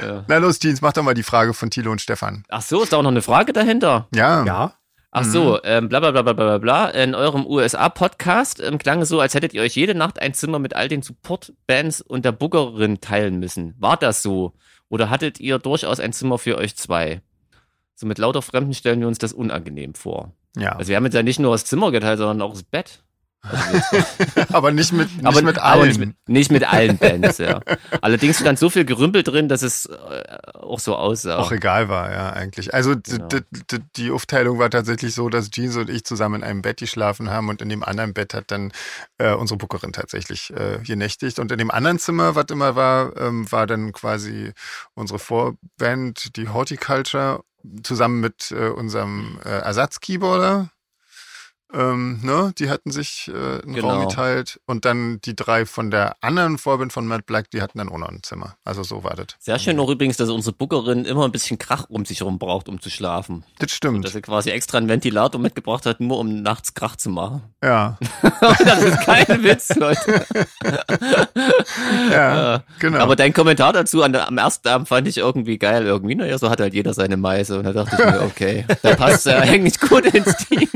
[0.00, 0.24] Genau.
[0.28, 2.44] Na los, Dienst, mach doch mal die Frage von Thilo und Stefan.
[2.48, 4.08] Ach so, ist da auch noch eine Frage dahinter?
[4.14, 4.44] Ja.
[4.44, 4.74] Ja.
[5.14, 6.88] Ach so, ähm, bla bla bla bla bla bla.
[6.88, 10.58] In eurem USA-Podcast ähm, klang es so, als hättet ihr euch jede Nacht ein Zimmer
[10.58, 13.74] mit all den Support-Bands und der Bookerin teilen müssen.
[13.78, 14.54] War das so?
[14.88, 17.20] Oder hattet ihr durchaus ein Zimmer für euch zwei?
[17.94, 20.32] So mit lauter Fremden stellen wir uns das unangenehm vor.
[20.56, 20.72] Ja.
[20.72, 23.02] Also wir haben jetzt ja nicht nur das Zimmer geteilt, sondern auch das Bett.
[23.44, 24.04] Also
[24.52, 25.88] aber nicht mit, nicht aber mit allen.
[25.88, 27.60] nicht, mit, nicht mit allen Bands, ja.
[28.00, 30.22] Allerdings stand so viel Gerümpel drin, dass es äh,
[30.54, 31.38] auch so aussah.
[31.38, 32.72] auch egal war, ja, eigentlich.
[32.72, 33.28] Also Genau.
[33.96, 37.48] die Aufteilung war tatsächlich so, dass Jeans und ich zusammen in einem Bett geschlafen haben
[37.48, 38.70] und in dem anderen Bett hat dann
[39.18, 41.40] äh, unsere Bookerin tatsächlich äh, genächtigt.
[41.40, 44.52] Und in dem anderen Zimmer, was immer war, ähm, war dann quasi
[44.94, 47.42] unsere Vorband, die Horticulture,
[47.82, 50.70] zusammen mit äh, unserem äh, Ersatzkeyboarder.
[51.74, 53.88] Ähm, ne, die hatten sich äh, einen Genau.
[53.88, 57.78] Raum geteilt und dann die drei von der anderen Vorband von Matt Black, die hatten
[57.78, 58.56] dann auch noch ein Zimmer.
[58.64, 59.26] Also so war das.
[59.38, 62.68] Sehr schön auch übrigens, dass unsere Bookerin immer ein bisschen Krach um sich herum braucht,
[62.68, 63.44] um zu schlafen.
[63.58, 64.04] Das stimmt.
[64.04, 67.42] Dass sie quasi extra einen Ventilator mitgebracht hat, nur um nachts Krach zu machen.
[67.62, 67.98] Ja,
[68.64, 70.26] das ist kein Witz, Leute.
[72.10, 72.98] ja, genau.
[72.98, 75.84] Aber dein Kommentar dazu an am ersten Abend fand ich irgendwie geil.
[75.84, 77.58] Irgendwie, naja, so hat halt jeder seine Meise.
[77.58, 80.68] Und da dachte ich mir, okay, da passt er eigentlich gut ins Team.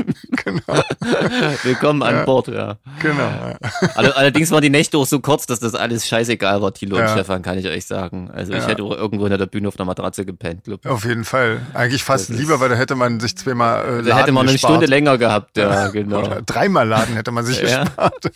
[0.43, 0.81] Genau,
[1.63, 2.77] Willkommen an Bord, ja.
[3.01, 3.23] genau.
[3.23, 3.57] Ja.
[3.95, 7.01] All- Allerdings waren die Nächte auch so kurz, dass das alles scheißegal war, Thilo und
[7.03, 7.09] Ja.
[7.09, 8.29] Stefan, kann ich euch sagen.
[8.31, 8.67] Also ich Ja.
[8.69, 10.89] hätte auch irgendwo hinter der Bühne auf einer Matratze gepennt, glaub ich.
[10.91, 11.61] Auf jeden Fall.
[11.73, 14.43] Eigentlich fast Das lieber, weil da hätte man sich zweimal äh, Laden Da hätte man
[14.45, 14.71] eine gespart.
[14.73, 16.19] Stunde länger gehabt, ja, genau.
[16.19, 17.83] Oder dreimal Laden hätte man sich Ja.
[17.83, 18.13] gespart.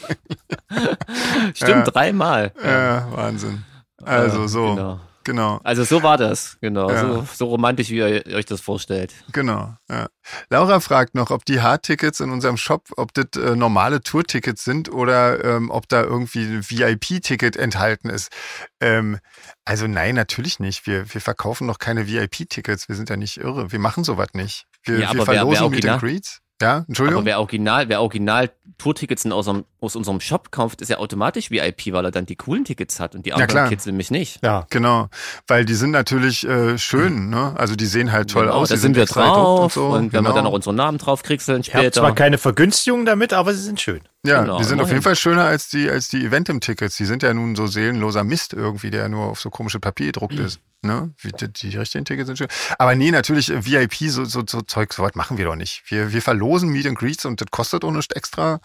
[1.53, 1.91] Stimmt, Ja.
[1.91, 2.51] dreimal.
[2.63, 3.63] Ja, Wahnsinn.
[4.03, 4.99] Also Ja, so, Genau.
[5.23, 6.89] Genau, Also so war das, genau.
[6.89, 7.01] Ja.
[7.01, 9.13] So, so romantisch, wie ihr euch das vorstellt.
[9.31, 9.75] genau.
[9.89, 10.07] Ja.
[10.49, 14.91] Laura fragt noch, ob die Hardtickets in unserem Shop, ob das äh, normale Tour-Tickets sind
[14.91, 18.31] oder ähm, ob da irgendwie ein VIP-Ticket enthalten ist.
[18.79, 19.19] Ähm,
[19.65, 20.85] also nein, natürlich nicht.
[20.87, 22.87] Wir, wir verkaufen noch keine VIP-Tickets.
[22.89, 23.71] Wir sind ja nicht irre.
[23.71, 24.65] Wir machen sowas nicht.
[24.83, 26.39] Wir, Ja, wir aber wer- wer verlosen Meet and Greets.
[26.61, 27.19] Ja, Entschuldigung.
[27.21, 31.51] Aber wer original, wer original Tourtickets in unserem, aus unserem Shop kauft, ist ja automatisch
[31.51, 33.69] VIP, weil er dann die coolen Tickets hat und die anderen klar.
[33.69, 34.39] Kids nämlich nicht.
[34.43, 34.65] Ja.
[34.71, 35.07] Genau,
[35.47, 37.53] weil die sind natürlich äh, schön, ne?
[37.57, 38.69] Also die sehen halt toll Genau, aus.
[38.69, 39.85] da die sind wir drauf und so.
[39.89, 40.33] und wenn wir genau.
[40.33, 42.01] dann auch unseren Namen drauf kriegseln Ich habe später.
[42.01, 44.01] zwar keine Vergünstigung damit, aber sie sind schön.
[44.25, 46.95] Ja, genau, die sind auf jeden Fall schöner als die als die Eventim-Tickets.
[46.97, 50.39] Die sind ja nun so seelenloser Mist irgendwie, der nur auf so komische Papier gedruckt
[50.39, 50.59] ist.
[50.83, 51.11] Ne?
[51.19, 52.47] Wie, die, die richtigen Tickets sind schön.
[52.79, 55.83] Aber nee, natürlich äh, VIP, so, so, so Zeug, so was machen wir doch nicht.
[55.87, 58.59] Wir, wir verlosen Meet and Greets und das kostet auch nichts extra.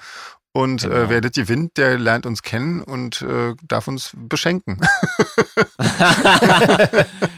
[0.53, 1.11] Und äh, Genau.
[1.11, 4.81] wer das gewinnt, der lernt uns kennen und äh, darf uns beschenken.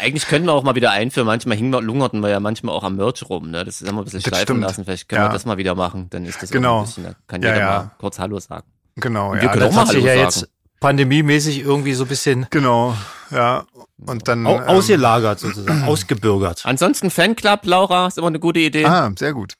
[0.00, 1.26] Eigentlich können wir auch mal wieder einführen.
[1.26, 3.50] Manchmal hingen wir, lungerten wir ja manchmal auch am Merch rum.
[3.50, 3.64] Ne?
[3.64, 4.60] Das haben wir ein bisschen Das schleifen stimmt.
[4.62, 4.84] lassen.
[4.84, 5.28] Vielleicht können Ja.
[5.28, 6.08] wir das mal wieder machen.
[6.10, 6.78] Dann ist das auch Genau.
[6.80, 7.66] ein bisschen, da kann Ja, jeder ja.
[7.82, 8.66] mal kurz Hallo sagen.
[8.96, 9.42] Genau, Und ja.
[9.42, 10.20] wir können das- auch mal Hallo ja sagen.
[10.20, 10.48] jetzt
[10.80, 12.94] pandemiemäßig irgendwie so ein bisschen Genau,
[13.30, 13.64] ja.
[14.04, 14.44] Und dann.
[14.46, 16.62] au ähm, ausgelagert sozusagen, ausgebürgert.
[16.66, 18.84] Ansonsten Fanclub, Laura, ist immer eine gute Idee.
[18.84, 19.54] ah, sehr gut.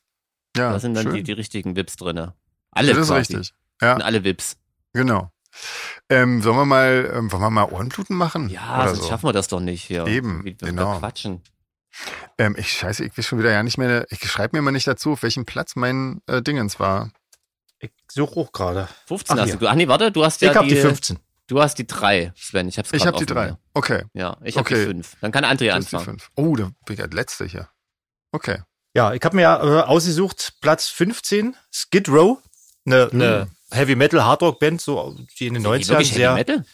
[0.57, 1.15] Ja, da sind dann schön.
[1.15, 2.35] die, die richtigen Vips drinne.
[2.73, 3.37] Alle das ist quasi.
[3.37, 3.55] richtig.
[3.81, 4.57] Ja, Und alle Vips.
[4.93, 5.31] genau.
[6.09, 8.49] Ähm, sollen wir mal, ähm, wollen wir mal Ohrenbluten machen?
[8.49, 9.09] Ja, Oder sonst so?
[9.09, 10.07] schaffen wir das doch nicht hier.
[10.07, 10.99] Eben, Wie wir genau.
[10.99, 11.43] quatschen.
[12.39, 14.07] Ähm, ich scheiße, ich will schon wieder ja nicht mehr.
[14.11, 17.11] Ich schreibe mir mal nicht dazu, auf welchem Platz mein äh, Dingens war.
[17.81, 18.89] Ich suche auch gerade.
[19.07, 19.59] 15 Ach, hast hier.
[19.59, 19.67] du.
[19.69, 21.19] Ach nee, warte, du hast ja ich habe die, die 15.
[21.49, 22.69] Du hast die drei, Sven.
[22.69, 23.45] Ich hab's Ich habe die offen drei.
[23.49, 23.59] hier.
[23.75, 24.05] Okay.
[24.15, 24.77] Ja, ich habe Okay.
[24.81, 25.17] die fünf.
[25.21, 26.19] Dann kann André du hast die anfangen.
[26.21, 26.31] fünf.
[26.37, 27.69] Oh, da bin ich als letzte hier.
[28.31, 28.63] Okay.
[28.95, 32.39] Ja, ich habe mir ja äh, ausgesucht, Platz 15, Skid Row,
[32.87, 36.11] eine ne Heavy Metal Hard Rock Band, so die in den Sind die 90ern wirklich
[36.11, 36.35] Heavy sehr.
[36.35, 36.65] Metal?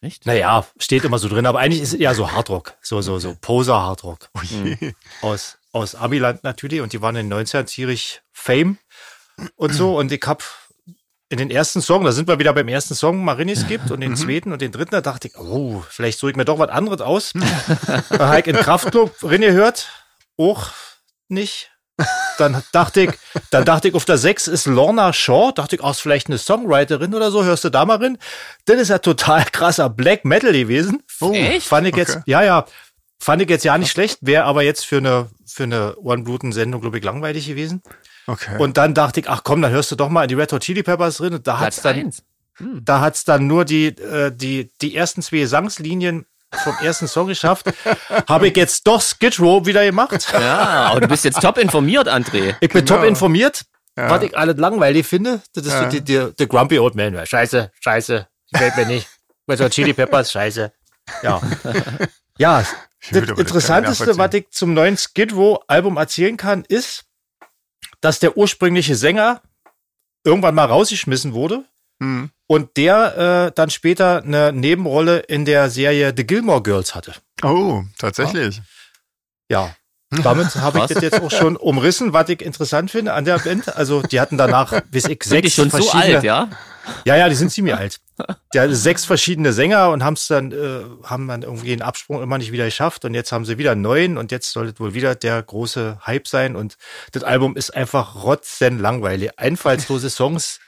[0.00, 0.26] Echt?
[0.26, 3.18] Naja, steht immer so drin, aber eigentlich ist es eher so Hard Rock, so so
[3.18, 4.94] so Poser Hard Rock Oh je.
[5.22, 8.78] aus aus Amiland natürlich und die waren in den 90ern ziemlich Fame
[9.56, 10.42] und so und ich hab
[11.28, 14.16] in den ersten Song, da sind wir wieder beim ersten Song, Marinis gibt und den
[14.16, 17.00] zweiten und den dritten, da dachte ich, oh, vielleicht suche ich mir doch was anderes
[17.00, 17.32] aus.
[18.10, 19.88] da habe ich in Kraftclub Rinne hört,
[20.36, 20.68] auch
[21.28, 21.71] nicht.
[22.38, 23.10] Dann dachte ich,
[23.50, 25.52] dann dachte ich, auf der 6 ist Lorna Shaw.
[25.52, 27.44] Dachte ich, ach, ist vielleicht eine Songwriterin oder so.
[27.44, 28.18] Hörst du da mal rein?
[28.64, 31.02] Das ist ja total krasser Black Metal gewesen.
[31.20, 31.66] Oh, Echt?
[31.66, 32.22] Fand ich jetzt, Okay.
[32.26, 32.66] ja, ja,
[33.20, 34.18] fand ich jetzt ja nicht schlecht.
[34.22, 37.82] Wäre aber jetzt für eine, für eine One-Bluten-Sendung, glaube ich, langweilig gewesen.
[38.26, 38.56] Okay.
[38.58, 40.62] Und dann dachte ich, ach komm, dann hörst du doch mal in die Red Hot
[40.62, 41.34] Chili Peppers drin.
[41.34, 42.22] Und da hat's Platz dann, eins.
[42.82, 46.24] da hat's dann nur die, äh, die, die ersten zwei Gesangslinien
[46.64, 47.66] vom ersten Song geschafft.
[48.28, 50.28] Habe ich jetzt doch Skid Row wieder gemacht.
[50.32, 52.56] Ja, aber du bist jetzt top informiert, André.
[52.60, 52.98] Ich bin Genau.
[53.00, 53.62] top informiert.
[53.96, 54.08] Ja.
[54.10, 55.82] Was ich alles langweilig finde, das ist Ja.
[55.84, 57.26] so die, die, der Grumpy Old Man.
[57.26, 59.08] Scheiße, scheiße, gefällt mir nicht.
[59.50, 60.72] Hot Chili Peppers, scheiße.
[61.22, 61.40] Ja.
[62.38, 62.64] Ja,
[63.10, 67.04] das Interessanteste, was ich zum neuen Skid Row Album erzählen kann, ist,
[68.00, 69.42] dass der ursprüngliche Sänger
[70.24, 71.64] irgendwann mal rausgeschmissen wurde
[72.00, 72.30] Hm.
[72.52, 77.14] Und der äh, dann später eine Nebenrolle in der Serie The Gilmore Girls hatte.
[77.42, 78.60] Oh, tatsächlich.
[79.48, 79.74] Ja.
[80.10, 83.74] Damit habe ich das jetzt auch schon umrissen, was ich interessant finde an der Band.
[83.74, 86.50] Also die hatten danach, bis ich Sind die sechs schon so verschiedene, alt, ja?
[87.06, 88.00] ja, ja, die sind ziemlich alt.
[88.52, 92.36] Die hatten sechs verschiedene Sänger und haben's dann, äh, haben dann irgendwie den Absprung immer
[92.36, 94.92] nicht wieder geschafft und jetzt haben sie wieder einen neuen und jetzt soll es wohl
[94.92, 96.76] wieder der große Hype sein und
[97.12, 99.38] das Album ist einfach rotzenlangweilig.
[99.38, 100.60] Einfallslose Songs.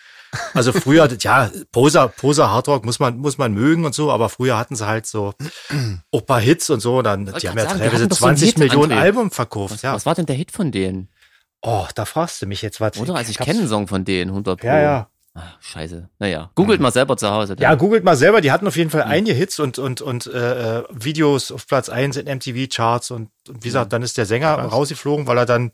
[0.52, 4.58] Also früher, ja, Poser, Poser Hardrock muss man, muss man mögen und so, aber früher
[4.58, 5.34] hatten sie halt so
[6.12, 8.26] auch paar Hits und so, dann, Wollte die haben ja sagen, teilweise hatten doch so
[8.26, 9.00] einen 20 Hit, Millionen André.
[9.00, 9.94] Alben verkauft, Was, ja.
[9.94, 11.08] was war denn der Hit von denen?
[11.62, 12.98] Oh, da fragst du mich jetzt was.
[12.98, 13.14] Oder?
[13.14, 14.66] Also ich kenne einen Song von denen, 100 Pro.
[14.66, 15.08] Ja, ja.
[15.36, 16.08] Ach, scheiße.
[16.20, 17.56] Naja, googelt mal selber zu Hause.
[17.58, 17.78] Ja, dann.
[17.78, 21.50] googelt mal selber, die hatten auf jeden Fall einige Hits und, und, und äh, Videos
[21.50, 25.38] auf Platz 1 in MTV-Charts und, und wie gesagt, dann ist der Sänger rausgeflogen, weil
[25.38, 25.72] er dann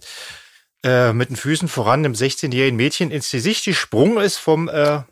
[0.85, 5.03] äh, mit den Füßen voran einem 16-jährigen Mädchen ins Gesicht gesprungen ist vom äh,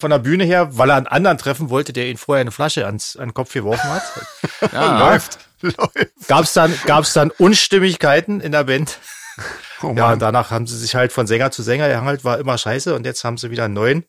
[0.00, 2.86] von der Bühne her, weil er einen anderen treffen wollte, der ihn vorher eine Flasche
[2.86, 4.02] ans, an den Kopf geworfen hat.
[4.72, 5.10] ja.
[5.10, 5.38] Läuft.
[5.60, 6.26] Läuft.
[6.26, 8.98] Gab's dann, gab's dann Unstimmigkeiten in der Band.
[9.82, 12.58] Oh Ja, und danach haben sie sich halt von Sänger zu Sänger gehangelt, war immer
[12.58, 14.04] scheiße und jetzt haben sie wieder einen neuen,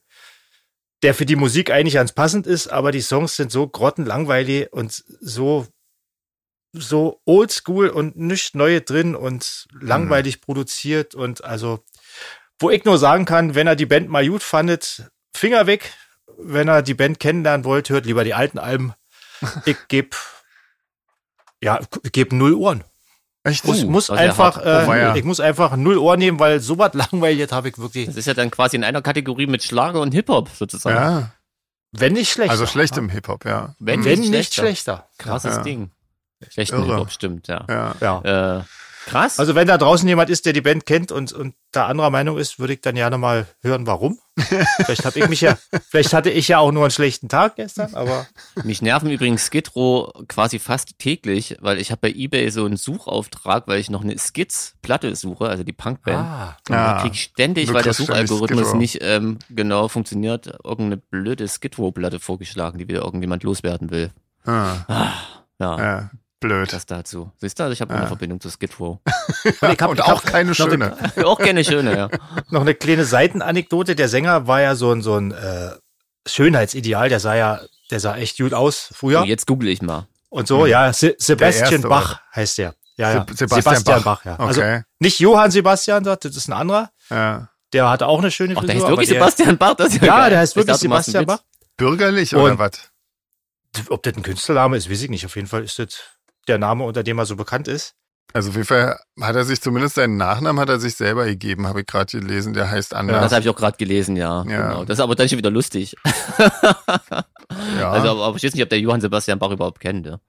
[1.03, 5.03] der für die Musik eigentlich ganz passend ist, aber die Songs sind so grottenlangweilig und
[5.19, 5.67] so,
[6.73, 11.83] so oldschool und nichts Neue drin und langweilig produziert und also,
[12.59, 15.93] wo ich nur sagen kann, wenn er die Band mal gut fandet, Finger weg.
[16.43, 18.93] Wenn er die Band kennenlernen wollt, hört lieber die alten Alben.
[19.65, 20.15] Ich geb,
[21.63, 22.83] ja, ich geb null Ohren
[23.43, 23.65] Echt?
[23.65, 24.65] muss, Uh, muss ja einfach, hart.
[24.65, 25.15] äh, Oh, weia.
[25.15, 28.27] ich muss einfach null Ohr nehmen, weil so was langweilig habe ich wirklich, Das ist
[28.27, 30.95] ja dann quasi in einer Kategorie mit Schlager und Hip-Hop sozusagen.
[30.95, 31.31] Ja,
[31.91, 32.51] wenn nicht schlechter.
[32.51, 33.75] also schlecht im Hip-Hop, ja.
[33.79, 35.07] Wenn, Wenn nicht nicht schlechter.
[35.07, 35.09] schlechter.
[35.17, 35.63] Krasses Ja.
[35.63, 35.91] Ding.
[36.49, 36.87] Schlechten Irre.
[36.87, 37.65] Hip-Hop, stimmt, ja.
[37.69, 37.95] Ja.
[38.01, 38.57] Ja.
[38.59, 38.63] Äh,
[39.07, 39.39] krass.
[39.39, 42.37] Also wenn da draußen jemand ist, der die Band kennt und, und da anderer Meinung
[42.37, 44.19] ist, würde ich dann gerne mal hören, warum.
[44.37, 45.57] vielleicht habe ich mich ja,
[45.89, 48.27] vielleicht hatte ich ja auch nur einen schlechten Tag gestern, aber
[48.63, 52.77] Mich nerven übrigens Skid Row quasi fast täglich, weil ich habe bei Ebay so einen
[52.77, 56.17] Suchauftrag, weil ich noch eine Skids-Platte suche, also die Punkband.
[56.17, 60.47] ah, Und Ah, da krieg ich ständig, du weil der Suchalgorithmus nicht ähm, genau funktioniert,
[60.63, 64.11] irgendeine blöde Skid Row-Platte vorgeschlagen, die wieder irgendjemand loswerden will.
[64.45, 64.75] Ah,
[65.59, 66.11] Ja, ja.
[66.41, 66.73] Blöd.
[66.73, 67.31] das dazu.
[67.37, 68.97] Siehst du, also ich habe eine Verbindung zu Skid Row.
[69.61, 70.97] und ich hab, Und auch hab keine noch schöne.
[71.23, 72.09] Auch gerne schöne, ja.
[72.49, 73.95] noch eine kleine Seitenanekdote.
[73.95, 75.71] Der Sänger war ja so ein, so ein äh,
[76.27, 79.19] Schönheitsideal, der sah ja, der sah echt gut aus früher.
[79.19, 80.07] So, jetzt google ich mal.
[80.29, 82.75] Und so, ja, Se Sebastian Bach heißt der.
[82.97, 83.25] Ja, ja.
[83.33, 84.23] Se- Sebastian Bach.
[84.25, 84.37] ja.
[84.37, 84.83] Also Okay.
[84.99, 86.89] nicht Johann Sebastian, das ist ein anderer.
[87.09, 87.49] Ja.
[87.73, 88.81] Der hatte auch eine schöne Ach, der Frisur.
[88.87, 89.75] heißt wirklich der, Sebastian Bach?
[89.75, 90.29] Das ist Ja, geil.
[90.31, 91.25] der heißt Ich wirklich dachte, Sebastian.
[91.25, 91.39] Bach.
[91.77, 92.71] Bürgerlich Und- oder was?
[93.89, 95.25] Ob das ein Künstlername ist, weiß ich nicht.
[95.25, 95.97] Auf jeden Fall ist das
[96.47, 97.93] der Name, unter dem er so bekannt ist.
[98.33, 101.67] Also auf jeden Fall hat er sich zumindest seinen Nachnamen hat er sich selber gegeben,
[101.67, 102.53] habe ich gerade gelesen.
[102.53, 103.21] Der heißt anders.
[103.21, 104.43] Das habe ich auch gerade gelesen, ja.
[104.47, 104.69] Ja.
[104.69, 104.85] Genau.
[104.85, 105.95] Das ist aber dann schon wieder lustig.
[107.79, 110.05] ja, Also, aber, ich weiß nicht, ob der Johann Sebastian Bach überhaupt kennt.
[110.07, 110.19] Ja.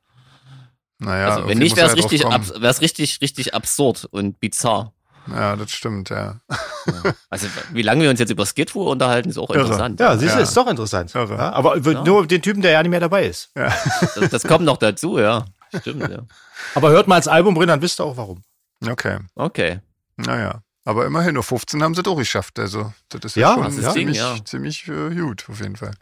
[0.99, 2.63] naja, also, wenn nicht, wäre es richtig, ab, kommen.
[2.63, 4.93] wär's richtig, richtig absurd und bizarr.
[5.29, 6.41] Ja, das stimmt, ja.
[6.87, 7.15] Ja.
[7.31, 9.61] Also, wie lange wir uns jetzt über Skidrow unterhalten, ist auch Irre.
[9.61, 10.01] interessant.
[10.01, 10.43] Ja, siehst du, Ja.
[10.43, 11.13] ist doch interessant.
[11.15, 12.03] Ja, aber Ja.
[12.03, 13.51] nur den Typen, der ja nicht mehr dabei ist.
[13.55, 15.45] Das, das kommt noch dazu, ja.
[15.81, 16.23] Stimmt, ja.
[16.75, 18.43] Aber hört mal ins Album drin, dann wisst ihr auch warum.
[18.87, 19.81] Okay, Okay.
[20.17, 20.63] naja.
[20.85, 22.59] Aber immerhin, nur 15 haben sie durchgeschafft.
[22.59, 24.45] Also, das ist Ja, ja, schon das ist ziemlich, Ding, ja.
[24.45, 25.93] ziemlich äh, gut, auf jeden Fall.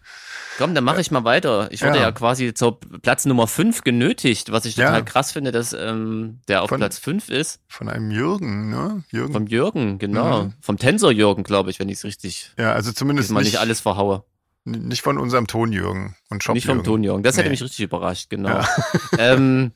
[0.57, 1.69] Komm, dann mache ich mal weiter.
[1.71, 2.05] Ich wurde ja.
[2.05, 2.13] Ja.
[2.13, 5.03] quasi zur Platz Nummer 5 genötigt, was ich total Ja.
[5.03, 7.61] krass finde, dass ähm, der auf Von- Platz 5 ist.
[7.69, 9.05] Von einem Jürgen, ne?
[9.11, 9.35] Jürgen.
[9.35, 10.45] Vom Jürgen, genau.
[10.45, 10.55] Mhm.
[10.63, 13.61] Vom Tensor Jürgen, glaube ich, wenn ich es richtig ja, also zumindest mal nicht, nicht
[13.61, 14.25] alles verhaue.
[14.71, 17.23] Nicht von unserem Ton-Jürgen und Shop Nicht vom Tonjürgen.
[17.23, 17.51] Das hätte Nee.
[17.53, 18.49] mich richtig überrascht, genau.
[18.49, 18.69] Ja.
[19.19, 19.73] ähm,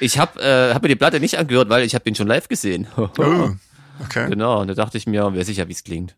[0.00, 2.48] ich habe äh, hab mir die Platte nicht angehört, weil ich habe den schon live
[2.48, 2.86] gesehen.
[2.96, 3.50] Oh,
[4.04, 4.28] okay.
[4.28, 6.16] Genau, und da dachte ich mir, weiß ich ja, wie es klingt.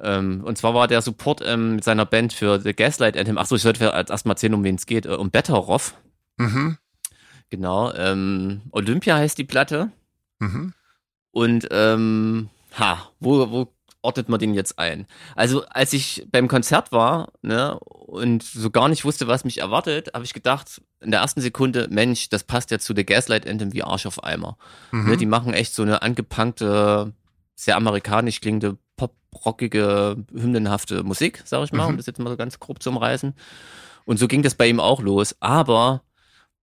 [0.00, 3.38] Ähm, und zwar war der Support ähm, mit seiner Band für The Gaslight Anthem.
[3.38, 5.06] Achso, ich sollte erstmal erzählen, um wen es geht.
[5.06, 5.94] Äh, um Betteroff.
[6.36, 6.78] Mhm.
[7.50, 7.92] Genau.
[7.94, 9.90] Ähm, Olympia heißt die Platte.
[10.38, 10.74] Mhm.
[11.32, 13.72] Und ähm, ha, wo, wo
[14.06, 15.06] ordnet man den jetzt ein?
[15.34, 20.10] Also, als ich beim Konzert war, ne, und so gar nicht wusste, was mich erwartet,
[20.14, 23.72] habe ich gedacht, in der ersten Sekunde, Mensch, das passt ja zu The Gaslight Anthem
[23.74, 24.56] wie Arsch auf Eimer.
[24.92, 25.10] Mhm.
[25.10, 27.12] Ne, die machen echt so eine angepunkte,
[27.54, 31.90] sehr amerikanisch klingende, pop-rockige, hymnenhafte Musik, sag ich mal, Mhm.
[31.90, 33.34] um das jetzt mal so ganz grob zu umreißen.
[34.04, 35.36] Und so ging das bei ihm auch los.
[35.40, 36.02] Aber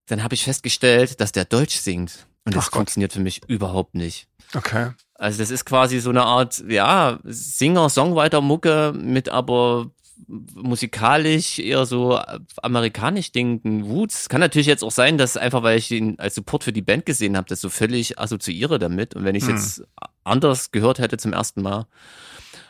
[0.08, 2.26] dann habe ich festgestellt, dass der Deutsch singt.
[2.46, 2.80] Und das Ach Gott.
[2.80, 4.28] funktioniert für mich überhaupt nicht.
[4.54, 4.92] Okay.
[5.24, 9.90] Also das ist quasi so eine Art, ja, Singer-Songwriter-Mucke mit aber
[10.28, 12.20] musikalisch eher so
[12.62, 14.28] amerikanisch denkenden Woods.
[14.28, 17.06] Kann natürlich jetzt auch sein, dass einfach, weil ich ihn als Support für die Band
[17.06, 19.16] gesehen habe, das so völlig assoziiere damit.
[19.16, 19.56] Und wenn ich es Hm.
[19.56, 19.84] jetzt
[20.26, 21.88] anders gehört hätte zum ersten Mal,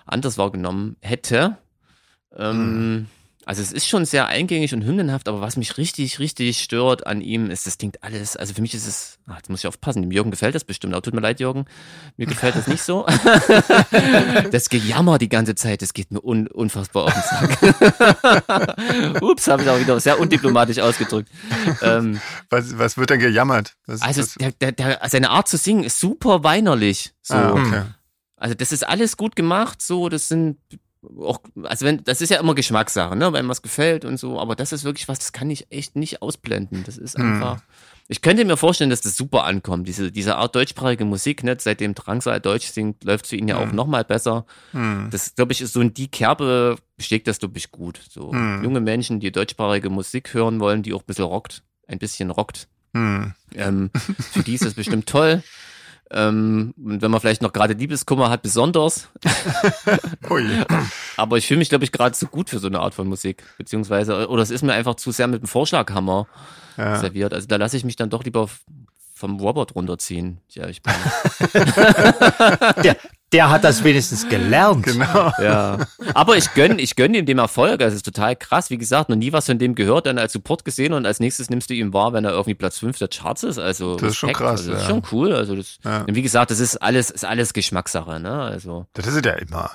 [0.06, 1.58] anders wahrgenommen hätte,
[2.38, 3.08] ähm,
[3.46, 7.22] also es ist schon sehr eingängig und hymnenhaft, aber was mich richtig, richtig stört an
[7.22, 10.02] ihm, ist, das klingt alles, also für mich ist es, ach, jetzt muss ich aufpassen,
[10.02, 11.66] dem Jürgen gefällt das bestimmt, aber tut mir leid, Jürgen,
[12.18, 13.06] mir gefällt das nicht so.
[14.52, 19.22] das Gejammer die ganze Zeit, das geht mir un unfassbar auf den Sack.
[19.22, 21.30] Ups, habe ich auch wieder sehr undiplomatisch ausgedrückt.
[21.82, 23.76] Ähm, Was, was wird denn gejammert?
[23.86, 27.14] Was, also was, der, der, der, seine Art zu singen ist super weinerlich.
[27.22, 27.34] So.
[27.34, 27.84] ah, okay.
[28.38, 30.58] Also das ist alles gut gemacht, so, das sind
[31.20, 34.56] auch, also wenn, das ist ja immer Geschmackssache, ne, wenn was gefällt und so, aber
[34.56, 36.84] das ist wirklich was, das kann ich echt nicht ausblenden.
[36.84, 37.34] Das ist Hm.
[37.34, 37.62] einfach,
[38.08, 41.96] ich könnte mir vorstellen, dass das super ankommt, diese, diese Art deutschsprachige Musik, ne, seitdem
[41.96, 43.76] Drangsal Deutsch singt, läuft für ihn ja auch Hm.
[43.76, 44.46] nochmal besser.
[44.72, 45.10] Hm.
[45.12, 48.00] Das, glaube ich, ist so in die Kerbe, schlägt das, glaube ich, gut.
[48.10, 52.30] So junge Menschen, die deutschsprachige Musik hören wollen, die auch ein bisschen rockt, ein bisschen
[52.30, 53.34] rockt, Hm.
[53.56, 53.90] ähm,
[54.32, 55.44] für die ist das bestimmt toll.
[56.14, 59.10] Ähm, und wenn man vielleicht noch gerade Liebeskummer hat, besonders.
[61.18, 63.44] Aber ich fühle mich, glaube ich, gerade zu gut für so eine Art von Musik.
[63.58, 66.28] Beziehungsweise, oder es ist mir einfach zu sehr mit dem Vorschlaghammer
[66.78, 66.98] Ja.
[67.00, 67.34] serviert.
[67.34, 68.50] Also da lasse ich mich dann doch lieber
[69.24, 70.42] vom Robert runterziehen.
[70.50, 70.92] Ja, ich bin,
[72.84, 72.98] Der,
[73.32, 74.84] der hat das wenigstens gelernt.
[74.86, 75.32] Genau.
[75.42, 75.78] ja.
[76.14, 77.82] Aber ich gönn, ich gönn ihm dem Erfolg.
[77.82, 78.70] Also es ist total krass.
[78.70, 81.50] Wie gesagt, noch nie was von dem gehört, dann als Support gesehen und als nächstes
[81.50, 83.60] nimmst du ihn wahr, wenn er irgendwie Platz 5 der Charts ist.
[83.60, 84.94] Also Das ist schon krass, Also, das ist ja.
[84.94, 85.34] schon cool.
[85.34, 86.02] Also das, Ja.
[86.02, 88.42] und wie gesagt, das ist alles, ist alles Geschmackssache, ne?
[88.42, 89.72] Also, Das ist ja immer.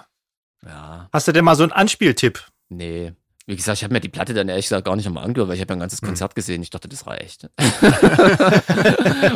[0.66, 1.08] ja.
[1.10, 2.44] Hast du denn mal so einen Anspieltipp?
[2.68, 3.14] Nee.
[3.48, 5.54] Wie gesagt, ich habe mir die Platte dann ehrlich gesagt gar nicht einmal angehört, weil
[5.56, 6.60] ich habe ja ein ganzes Konzert gesehen.
[6.60, 7.48] Ich dachte, das reicht.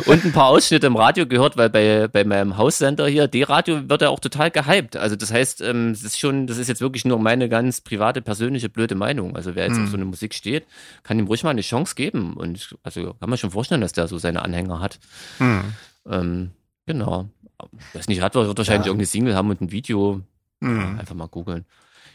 [0.05, 4.03] und ein paar Ausschnitte im Radio gehört, weil bei, bei meinem Haussender hier, D-Radio, wird
[4.03, 4.97] er auch total gehypt.
[4.97, 8.21] Also das heißt, ähm, das ist schon, das ist jetzt wirklich nur meine ganz private,
[8.21, 9.35] persönliche, blöde Meinung.
[9.35, 9.85] Also wer jetzt Hm.
[9.85, 10.67] auf so eine Musik steht,
[11.01, 12.33] kann ihm ruhig mal eine Chance geben.
[12.35, 14.99] Und also kann man schon vorstellen, dass der so seine Anhänger hat.
[15.39, 15.61] Hm.
[16.07, 16.51] Ähm,
[16.85, 17.29] genau.
[17.93, 18.91] Weiß nicht, hat wird wahrscheinlich Ja.
[18.91, 20.21] irgendeine Single haben und ein Video.
[20.61, 20.99] Hm.
[20.99, 21.65] Einfach mal googeln.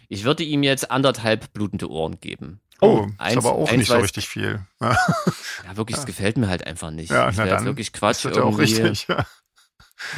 [0.08, 2.60] Ich würde ihm jetzt anderthalb blutende Ohren geben.
[2.80, 4.60] Oh, ist eins- aber auch eins nicht so richtig viel.
[4.80, 4.96] Ja,
[5.66, 7.10] Ja, wirklich, es gefällt mir halt einfach nicht.
[7.10, 8.16] ja das na wäre jetzt dann wirklich Quatsch.
[8.18, 9.06] ist das ja auch richtig.
[9.08, 9.26] Ja.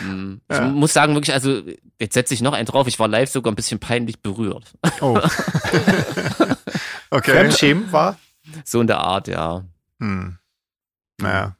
[0.04, 0.42] Mm.
[0.50, 0.66] Ja.
[0.66, 1.62] Ich muss sagen, wirklich, also
[1.98, 2.86] jetzt setze ich noch einen drauf.
[2.86, 4.64] Ich war live sogar ein bisschen peinlich berührt.
[5.00, 5.18] Oh.
[7.10, 7.30] okay.
[7.32, 8.18] Fremdschämen war?
[8.64, 9.64] So in der Art, ja.
[10.00, 10.38] Hm.
[11.18, 11.56] Naja.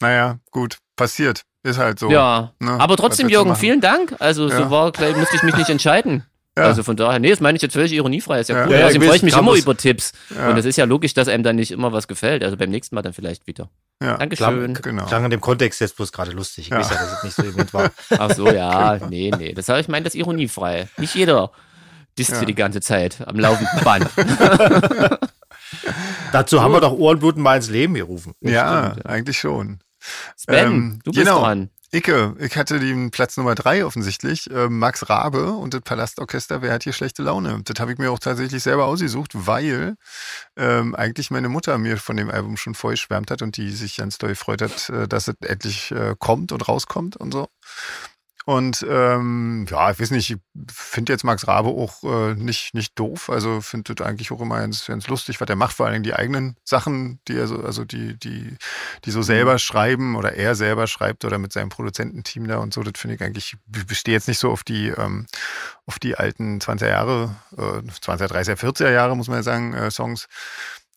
[0.00, 0.78] Naja, gut.
[0.96, 1.42] Passiert.
[1.62, 2.10] Ist halt so.
[2.10, 2.52] ja.
[2.58, 2.72] ne?
[2.72, 4.16] Aber trotzdem, Jürgen, vielen Dank.
[4.18, 4.56] Also Ja.
[4.58, 6.24] so war, gleich musste ich mich nicht entscheiden.
[6.56, 6.64] Ja.
[6.64, 8.40] Also von daher, nee, das meine ich jetzt völlig ironiefrei.
[8.40, 8.66] Ist ja, Ja.
[8.66, 8.72] cool.
[8.72, 10.12] Ja, ja, Außerdem ich freue ich mich immer über Tipps.
[10.36, 10.50] Ja.
[10.50, 12.44] Und es ist ja logisch, dass einem dann nicht immer was gefällt.
[12.44, 13.70] Also beim nächsten Mal dann vielleicht wieder.
[14.02, 14.18] Ja.
[14.18, 14.74] Dankeschön.
[14.74, 15.06] Genau.
[15.06, 16.64] Klang in dem Kontext jetzt bloß gerade lustig.
[16.66, 16.78] Ich Ja.
[16.80, 17.90] weiß ja, dass es nicht so event war.
[18.18, 19.54] Ach so, ja, nee, nee.
[19.54, 20.88] Das habe ich meine, das ist ironiefrei.
[20.98, 21.52] Nicht jeder
[22.18, 22.38] disst Ja.
[22.38, 24.08] hier die ganze Zeit am laufenden Band.
[26.32, 28.34] Dazu haben wir doch Ohrenbluten mal ins Leben gerufen.
[28.40, 29.10] Ja, stimmt, ja.
[29.10, 29.78] eigentlich schon.
[30.36, 31.40] Sven, Ähm, du bist genau.
[31.40, 31.70] dran.
[31.94, 34.50] Icke, ich hatte den Platz Nummer drei offensichtlich.
[34.50, 37.60] Äh, Max Rabe und das Palastorchester, wer hat hier schlechte Laune?
[37.64, 39.96] Das habe ich mir auch tatsächlich selber ausgesucht, weil
[40.56, 43.98] ähm, eigentlich meine Mutter mir von dem Album schon vorher geschwärmt hat und die sich
[43.98, 47.48] ganz doll gefreut hat, äh, dass es endlich äh, kommt und rauskommt und so.
[48.44, 50.38] Und ähm, ja, ich weiß nicht, ich
[50.72, 53.30] finde jetzt Max Rabe auch äh, nicht, nicht doof.
[53.30, 56.04] Also finde das eigentlich auch immer ganz, ganz lustig, was er macht, vor allen Dingen
[56.04, 58.56] die eigenen Sachen, die er so, also die, die,
[59.04, 62.82] die so selber schreiben oder er selber schreibt oder mit seinem Produzententeam da und so,
[62.82, 65.26] das finde ich eigentlich, ich bestehe jetzt nicht so auf die, ähm,
[65.86, 69.90] auf die alten 20er Jahre, äh, 20er, 30er, 40er Jahre, muss man ja sagen, äh,
[69.90, 70.26] Songs.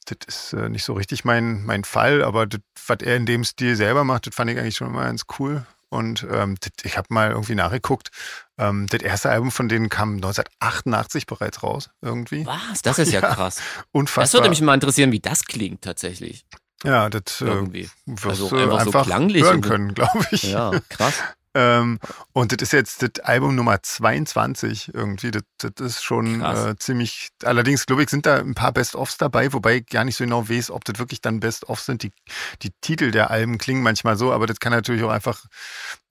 [0.06, 3.44] Das ist äh, nicht so richtig mein, mein Fall, aber das, was er in dem
[3.44, 5.66] Stil selber macht, das fand ich eigentlich schon immer ganz cool.
[5.90, 8.10] Und ähm, ich habe mal irgendwie nachgeguckt.
[8.58, 12.46] Ähm, das erste Album von denen kam 1988 bereits raus, irgendwie.
[12.46, 12.82] Was?
[12.82, 13.62] Das ist ja, Ja, krass.
[13.92, 14.24] Unfassbar.
[14.24, 16.46] Das würde mich mal interessieren, wie das klingt tatsächlich.
[16.84, 17.90] ja, das äh, Irgendwie.
[18.06, 20.44] wirst Also du einfach so einfach klanglich hören und- können, glaube ich.
[20.44, 21.14] Ja, krass.
[21.56, 22.00] Ähm,
[22.34, 25.32] und das ist jetzt das Album Nummer 22 irgendwie.
[25.32, 27.30] Das, das ist schon äh, ziemlich.
[27.44, 30.50] Allerdings, glaube ich, sind da ein paar Best-ofs dabei, wobei ich gar nicht so genau
[30.50, 32.04] weiß, ob das wirklich dann Best-ofs sind.
[32.04, 32.12] Die,
[32.62, 35.46] die Titel der Alben klingen manchmal so, aber das kann natürlich auch einfach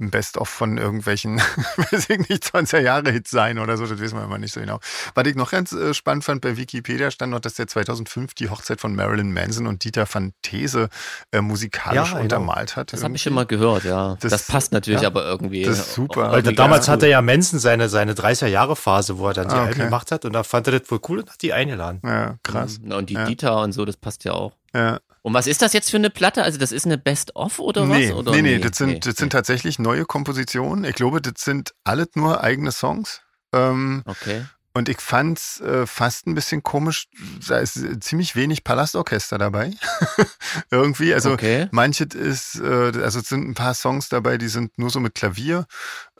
[0.01, 1.39] ein Best-of von irgendwelchen,
[1.77, 3.87] weiß ich nicht, 20er Jahre Hits sein oder so.
[3.87, 4.81] Das wissen wir immer nicht so genau.
[5.15, 8.49] Was ich noch ganz äh, spannend fand, bei Wikipedia stand noch, dass der 2005 die
[8.49, 10.89] Hochzeit von Marilyn Manson und Dieter van These
[11.33, 12.21] äh, musikalisch Ja, genau.
[12.23, 12.95] untermalt hat.
[12.95, 14.17] Das habe ich mal gehört, ja.
[14.21, 15.34] Das, Das- passt natürlich ja, aber irgendwie.
[15.39, 16.31] Das ist super.
[16.31, 19.73] Weil irgendwie damals hatte ja Manson seine, seine 30er-Jahre-Phase, wo er dann die Ah, Alben
[19.75, 19.85] okay.
[19.85, 22.01] gemacht hat und da fand er das wohl cool und hat die eingeladen.
[22.05, 22.79] Ja, krass.
[22.83, 23.25] Na, Und die Ja.
[23.27, 24.53] Dieter und so, das passt ja auch.
[24.75, 24.99] Ja.
[25.23, 26.43] Und was ist das jetzt für eine Platte?
[26.43, 28.17] Also das ist eine Best-of oder nee, was?
[28.17, 30.85] Oder nee, nee, das sind, nee, das sind tatsächlich neue Kompositionen.
[30.85, 33.23] Ich glaube, das sind alles nur eigene Songs.
[33.55, 34.45] Ähm, Okay.
[34.77, 37.07] Und ich fand's äh, fast ein bisschen komisch,
[37.49, 39.71] da ist äh, ziemlich wenig Palastorchester dabei.
[40.71, 41.69] Irgendwie, also okay.
[41.71, 45.15] manches ist, äh, also es sind ein paar Songs dabei, die sind nur so mit
[45.15, 45.67] Klavier.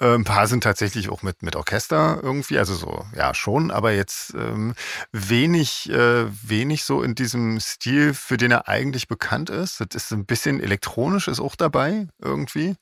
[0.01, 3.91] Äh, ein paar sind tatsächlich auch mit, mit Orchester irgendwie, also so, ja, schon, aber
[3.93, 4.75] jetzt ähm,
[5.11, 9.81] wenig, äh, wenig so in diesem Stil, für den er eigentlich bekannt ist.
[9.81, 12.77] Das ist ein bisschen elektronisch, ist auch dabei irgendwie.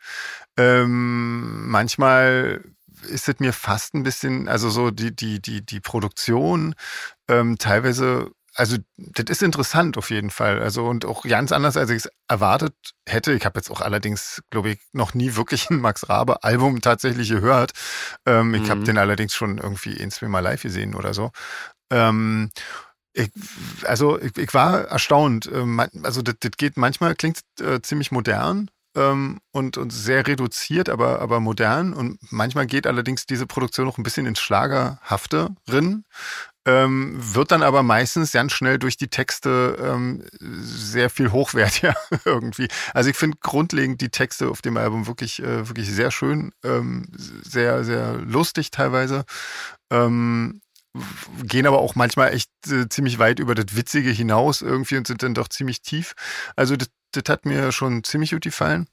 [0.59, 2.63] Ähm, manchmal
[3.07, 6.75] ist es mir fast ein bisschen, also so die, die, die, die Produktion
[7.29, 10.61] ähm, teilweise, also das ist interessant auf jeden Fall.
[10.61, 12.75] Also und auch ganz anders, als ich es erwartet
[13.09, 13.33] hätte.
[13.33, 17.29] Ich habe jetzt auch allerdings, glaube ich, noch nie wirklich ein Max Rabe Album tatsächlich
[17.31, 17.73] gehört.
[18.27, 18.85] Ähm, Ich habe Mhm.
[18.85, 21.31] den allerdings schon irgendwie ein, zwei Mal live gesehen oder so.
[21.91, 22.51] Ähm,
[23.15, 23.31] ich,
[23.85, 25.51] also ich, ich war erstaunt.
[25.53, 30.89] Ähm, Also das, das geht manchmal klingt äh, ziemlich modern ähm, und, und sehr reduziert,
[30.89, 31.93] aber, aber modern.
[31.93, 36.05] Und manchmal geht allerdings diese Produktion noch ein bisschen ins Schlagerhafte drin.
[36.65, 42.69] Ähm, wird dann aber meistens ganz schnell durch die Texte ähm, sehr viel hochwertiger irgendwie.
[42.95, 47.09] Also ich finde grundlegend die Texte auf dem Album wirklich, äh, wirklich sehr schön, ähm,
[47.17, 49.25] sehr, sehr lustig teilweise.
[49.91, 50.62] Ähm,
[51.45, 55.23] gehen aber auch manchmal echt äh, ziemlich weit über das Witzige hinaus irgendwie und sind
[55.23, 56.13] dann doch ziemlich tief.
[56.57, 58.89] Also das, das hat mir schon ziemlich gut gefallen.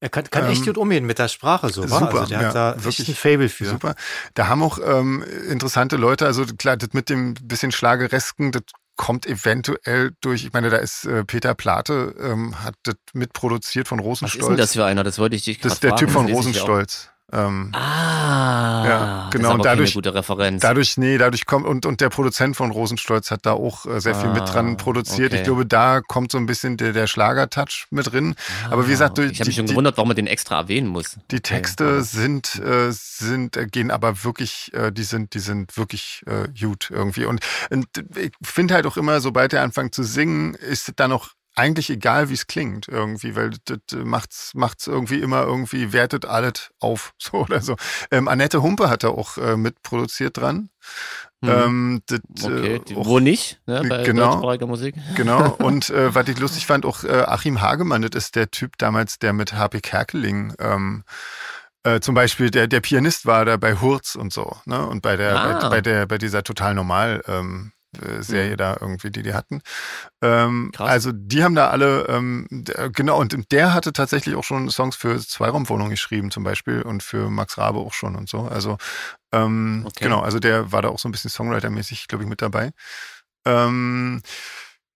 [0.00, 1.98] Er kann, kann echt Ähm, gut umgehen mit der Sprache so, wa?
[1.98, 3.64] super, Also der ja, hat da wirklich ein Fable für.
[3.66, 3.94] Super.
[4.34, 8.62] Da haben auch ähm, interessante Leute, also klar, das mit dem bisschen Schlageresken, das
[8.96, 13.98] kommt eventuell durch, ich meine, da ist äh, Peter Plate, ähm, hat das mitproduziert von
[13.98, 14.42] Was Rosenstolz.
[14.42, 15.02] ist denn das für einer?
[15.02, 16.00] Das wollte ich dich Das gerade ist der fragen.
[16.06, 16.36] Typ von Das.
[16.36, 17.10] Rosenstolz.
[17.30, 20.62] Ähm, Ah, Ja, genau, und dadurch- gute Referenz.
[20.62, 24.14] Dadurch, nee, dadurch kommt, und, und der Produzent von Rosenstolz hat da auch äh, sehr
[24.14, 25.32] viel Ah, mit dran produziert.
[25.32, 25.38] okay.
[25.40, 28.34] Ich glaube, da kommt so ein bisschen der, der Schlager-Touch mit drin.
[28.70, 30.88] Aber wie gesagt, durch Ah, ich habe mich schon gewundert, warum man den extra erwähnen
[30.88, 31.16] muss.
[31.30, 32.02] Die Texte Okay.
[32.02, 36.88] sind, äh, sind, äh, gehen aber wirklich, äh, die sind, die sind wirklich äh, gut
[36.90, 37.26] irgendwie.
[37.26, 41.12] Und, und ich finde halt auch immer, sobald er anfängt zu singen, ist es dann
[41.12, 41.28] auch
[41.58, 46.70] eigentlich egal, wie es klingt irgendwie, weil das macht's, macht's irgendwie immer irgendwie, wertet alles
[46.80, 47.76] auf, so oder so.
[48.10, 50.70] Ähm, Annette Humpe hat da auch äh, mitproduziert dran.
[51.40, 51.48] Mhm.
[51.48, 54.30] Ähm, das, okay, äh, auch- wo nicht, ne, bei Genau.
[54.32, 54.94] deutschsprachiger Musik.
[55.16, 55.50] Genau.
[55.58, 59.18] Und äh, was ich lustig fand, auch äh, Achim Hagemann, das ist der Typ damals,
[59.18, 61.04] der mit HP Kerkeling ähm,
[61.84, 64.84] äh, zum Beispiel der, der Pianist war da bei Hurz und so, ne?
[64.84, 65.60] Und bei der, Ah.
[65.60, 67.70] bei, bei der, bei dieser total normal ähm,
[68.02, 69.60] äh, Serie da irgendwie, die die hatten.
[70.22, 72.46] Ähm, also die haben da alle, ähm,
[72.94, 77.30] genau, und der hatte tatsächlich auch schon Songs für Zweiraumwohnungen geschrieben zum Beispiel und für
[77.30, 78.42] Max Rabe auch schon und so.
[78.42, 78.76] Also
[79.32, 80.04] ähm, Okay.
[80.04, 82.70] genau, also der war da auch so ein bisschen Songwriter-mäßig, glaube ich, mit dabei.
[83.46, 84.22] Ähm,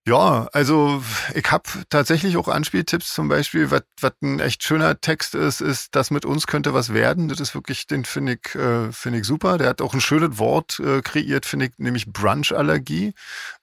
[0.05, 1.01] Ja, also
[1.33, 3.83] ich habe tatsächlich auch Anspieltipps zum Beispiel, was
[4.21, 7.29] ein echt schöner Text ist, ist, das mit uns könnte was werden.
[7.29, 9.57] Das ist wirklich, den finde ich, äh, finde ich super.
[9.57, 13.13] Der hat auch ein schönes Wort äh, kreiert, finde ich, nämlich Brunch-Allergie.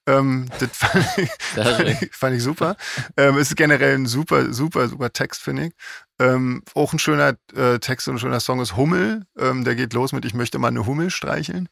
[0.07, 2.77] Ähm, das fand ich, fand ich, fand ich super.
[3.19, 5.73] Ähm, ist generell ein super, super, super Text, finde ich.
[6.21, 9.25] Ähm, auch ein schöner äh, Text und ein schöner Song ist Hummel.
[9.39, 11.71] Ähm, der geht los mit Ich möchte mal eine Hummel streicheln.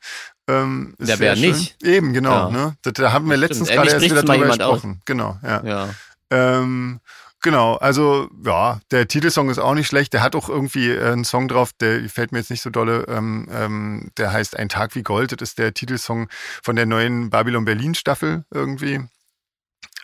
[0.49, 1.83] Ähm, der wäre nicht.
[1.83, 2.49] Eben, genau.
[2.49, 2.51] Ja.
[2.51, 2.77] Ne?
[2.81, 4.97] Das, da haben wir das letztens gerade erst wieder drüber gesprochen.
[5.01, 5.05] Auch.
[5.05, 5.63] Genau, ja.
[5.65, 5.89] ja.
[6.31, 7.01] Ähm,
[7.41, 10.13] Genau, also ja, der Titelsong ist auch nicht schlecht.
[10.13, 13.05] Der hat auch irgendwie äh, einen Song drauf, der fällt mir jetzt nicht so dolle.
[13.09, 15.31] Ähm, ähm, der heißt Ein Tag wie Gold.
[15.31, 16.29] Das ist der Titelsong
[16.65, 19.07] von der neuen Babylon Berlin Staffel irgendwie.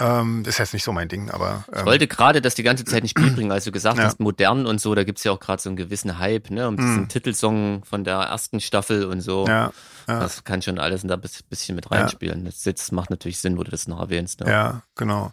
[0.00, 1.64] Ähm, das ist jetzt nicht so mein Ding, aber.
[1.72, 4.04] Ähm, ich wollte gerade das die ganze Zeit ins Spiel bringen, als du gesagt ja.
[4.04, 6.76] hast, modern und so, da gibt's ja auch gerade so einen gewissen Hype, ne, um
[6.76, 7.08] diesen mm.
[7.08, 9.46] Titelsong von der ersten Staffel und so.
[9.46, 9.72] Ja,
[10.08, 10.20] ja.
[10.20, 12.44] Das kann schon alles da ein bisschen mit reinspielen.
[12.44, 14.40] Das, das macht natürlich Sinn, wo du das noch erwähnst.
[14.40, 14.50] Ne?
[14.50, 15.32] Ja, genau.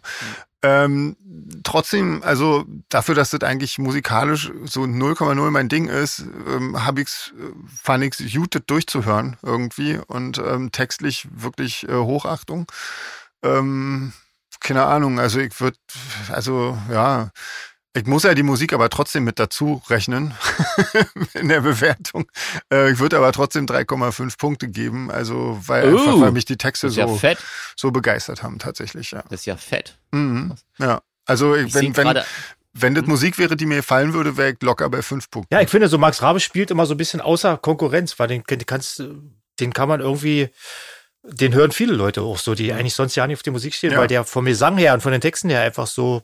[0.64, 1.16] Ähm,
[1.64, 7.32] trotzdem, also dafür, dass das eigentlich musikalisch so 0,0 mein Ding ist, ähm, habe ich's,
[7.36, 12.70] äh, fand ich's gut, das durchzuhören irgendwie und ähm, textlich wirklich äh, Hochachtung.
[13.42, 14.12] Ähm,
[14.62, 15.76] keine Ahnung, also ich würde,
[16.30, 17.30] also ja,
[17.94, 20.34] ich muss ja die Musik aber trotzdem mit dazu rechnen
[21.34, 22.24] in der Bewertung.
[22.72, 26.56] Äh, ich würde aber trotzdem 3,5 Punkte geben, also weil, uh, einfach, weil mich die
[26.56, 27.34] Texte so, ja
[27.76, 29.10] so begeistert haben tatsächlich.
[29.10, 29.22] Ja.
[29.28, 29.98] Das ist ja fett.
[30.10, 30.54] Mhm.
[30.78, 32.22] Ja, also ich wenn, wenn,
[32.72, 33.10] wenn das hm?
[33.10, 35.54] Musik wäre, die mir gefallen würde, wäre ich locker bei 5 Punkten.
[35.54, 38.42] Ja, ich finde, so Max Rabe spielt immer so ein bisschen außer Konkurrenz, weil den,
[38.48, 39.02] den kannst,
[39.60, 40.48] den kann man irgendwie
[41.24, 43.92] den hören viele Leute auch so, die eigentlich sonst ja nicht auf die Musik stehen,
[43.92, 43.98] ja.
[43.98, 46.22] weil der vom Gesang her und von den Texten her einfach so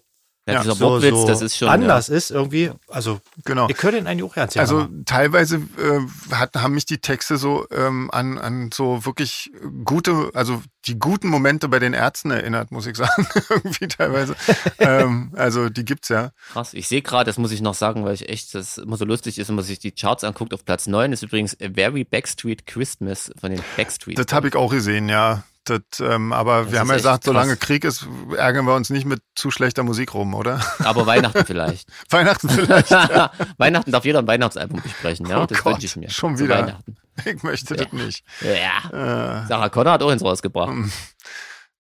[0.55, 2.17] ja, dieser so, Wortwitz, so das ist schon anders ja.
[2.17, 2.71] ist irgendwie.
[2.89, 3.69] Also genau.
[3.69, 4.57] Ich höre den eigentlich auch ernst.
[4.57, 5.05] Also aber.
[5.05, 9.51] teilweise äh, hat, haben mich die Texte so ähm, an, an so wirklich
[9.85, 13.27] gute, also die guten Momente bei den Ärzten erinnert, muss ich sagen.
[13.51, 14.37] irgendwie teilweise.
[14.79, 16.33] ähm, also die gibt's ja.
[16.53, 16.75] Krass.
[16.75, 19.39] Ich sehe gerade, das muss ich noch sagen, weil ich echt, das immer so lustig
[19.39, 20.55] ist, wenn man sich die Charts anguckt.
[20.55, 24.19] Auf Platz 9 ist übrigens A Very Backstreet Christmas von den Backstreet.
[24.19, 25.45] Das habe ich auch gesehen, ja.
[25.65, 28.07] Das, ähm, aber das wir haben ja gesagt, solange Krieg ist,
[28.37, 30.61] ärgern wir uns nicht mit zu schlechter Musik rum, oder?
[30.79, 31.89] Aber Weihnachten vielleicht.
[32.11, 32.91] Weihnachten vielleicht.
[32.91, 33.31] Ja.
[33.59, 35.43] Weihnachten darf jeder ein Weihnachtsalbum besprechen, ja?
[35.43, 36.11] Oh das wünsche ich mir.
[36.11, 36.59] Schon wieder.
[36.59, 36.97] Weihnachten.
[37.25, 37.85] Ich möchte ja.
[37.85, 38.25] das nicht.
[38.41, 39.43] Ja.
[39.43, 39.47] Äh.
[39.49, 40.71] Sarah Connor hat auch ins rausgebracht.
[40.71, 40.93] Hm.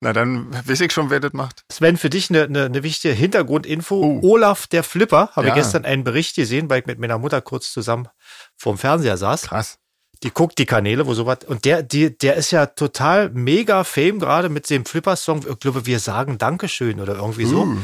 [0.00, 1.64] Na, dann weiß ich schon, wer das macht.
[1.72, 3.96] Sven, für dich eine, eine, eine wichtige Hintergrundinfo.
[3.96, 4.20] Uh.
[4.22, 5.54] Olaf der Flipper, habe ja.
[5.54, 8.08] ich gestern einen Bericht gesehen, weil ich mit meiner Mutter kurz zusammen
[8.56, 9.42] vorm Fernseher saß.
[9.42, 9.78] Krass
[10.22, 11.38] die guckt die Kanäle, wo sowas.
[11.46, 15.46] Und der, die, der ist ja total mega fame gerade mit dem Flipper-Song.
[15.48, 17.62] Ich glaube, wir sagen Dankeschön oder irgendwie so.
[17.62, 17.76] Uh.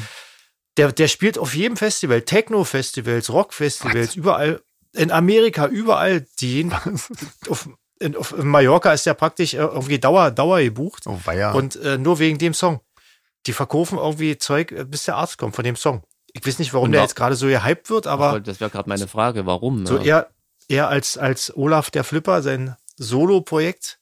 [0.76, 4.60] Der, der spielt auf jedem Festival, Techno-Festivals, Rock-Festivals, überall.
[4.92, 6.26] In Amerika, überall.
[6.40, 6.68] Die,
[7.48, 7.68] auf,
[8.00, 11.04] in, auf in Mallorca ist der praktisch äh, irgendwie Dauer, Dauer gebucht.
[11.06, 11.52] Oh, weia.
[11.52, 12.80] Und äh, nur wegen dem Song.
[13.46, 16.02] Die verkaufen irgendwie Zeug, äh, bis der Arzt kommt von dem Song.
[16.32, 18.40] Ich weiß nicht, warum der jetzt gerade so gehypt wird, aber.
[18.40, 19.86] Das wäre gerade meine Frage, warum?
[19.86, 20.28] So eher,
[20.68, 23.98] er als, als Olaf der Flipper, sein Solo-Projekt,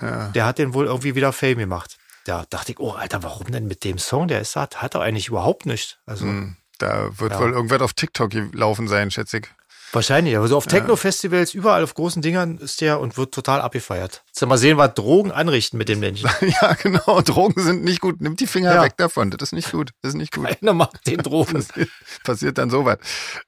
[0.00, 0.28] ja.
[0.28, 1.98] der hat den wohl irgendwie wieder Fame gemacht.
[2.24, 4.28] Da dachte ich, oh Alter, warum denn mit dem Song?
[4.28, 6.00] Der ist hat, hat er eigentlich überhaupt nicht.
[6.06, 7.40] Also, hm, da wird ja.
[7.40, 9.48] wohl irgendwas auf TikTok gelaufen sein, schätze ich.
[9.92, 14.24] Wahrscheinlich, aber so auf Techno-Festivals, überall auf großen Dingern ist der und wird total abgefeiert.
[14.26, 16.30] Jetzt mal sehen, was Drogen anrichten mit dem Menschen.
[16.40, 17.20] ja, genau.
[17.20, 18.22] Drogen sind nicht gut.
[18.22, 18.82] Nimmt die Finger ja.
[18.82, 19.30] weg davon.
[19.30, 19.90] Das ist nicht gut.
[20.00, 20.48] Das ist nicht gut.
[20.62, 21.52] Einer macht den Drogen.
[21.52, 21.90] passiert,
[22.24, 22.98] passiert dann sowas.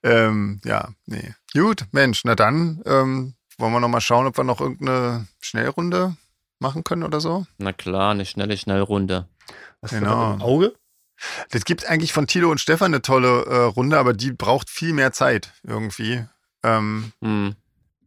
[0.02, 1.34] Ähm, ja, nee.
[1.54, 6.14] Gut, Mensch, na dann ähm, wollen wir noch mal schauen, ob wir noch irgendeine Schnellrunde
[6.58, 7.46] machen können oder so.
[7.56, 9.28] Na klar, eine schnelle Schnellrunde.
[9.80, 10.36] Was genau.
[10.40, 10.74] Auge?
[11.50, 14.92] Das gibt eigentlich von Tilo und Stefan eine tolle äh, Runde, aber die braucht viel
[14.92, 16.26] mehr Zeit irgendwie.
[16.64, 17.54] Ähm, hm.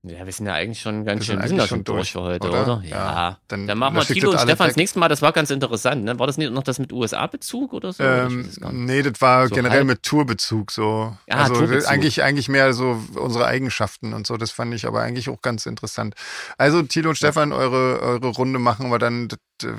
[0.04, 2.48] Ja, wir sind ja eigentlich schon ganz schön, wir sind ja schon durch, für heute,
[2.48, 2.64] oder?
[2.64, 2.82] oder?
[2.86, 2.98] Ja.
[2.98, 3.38] ja.
[3.48, 5.10] Dann, dann machen wir Tilo und Stefan das nächste Mal.
[5.10, 6.04] Das war ganz interessant.
[6.04, 6.18] Ne?
[6.18, 8.04] War das nicht noch das mit USA-Bezug oder so?
[8.04, 9.88] Ähm, nee, das war so generell halb?
[9.88, 11.18] mit Tourbezug so.
[11.28, 11.92] Ja, also Tourbezug.
[11.92, 14.38] eigentlich eigentlich mehr so unsere Eigenschaften und so.
[14.38, 16.16] Das fand ich aber eigentlich auch ganz interessant.
[16.58, 19.28] Also Tilo und Stefan, eure, eure Runde machen wir dann,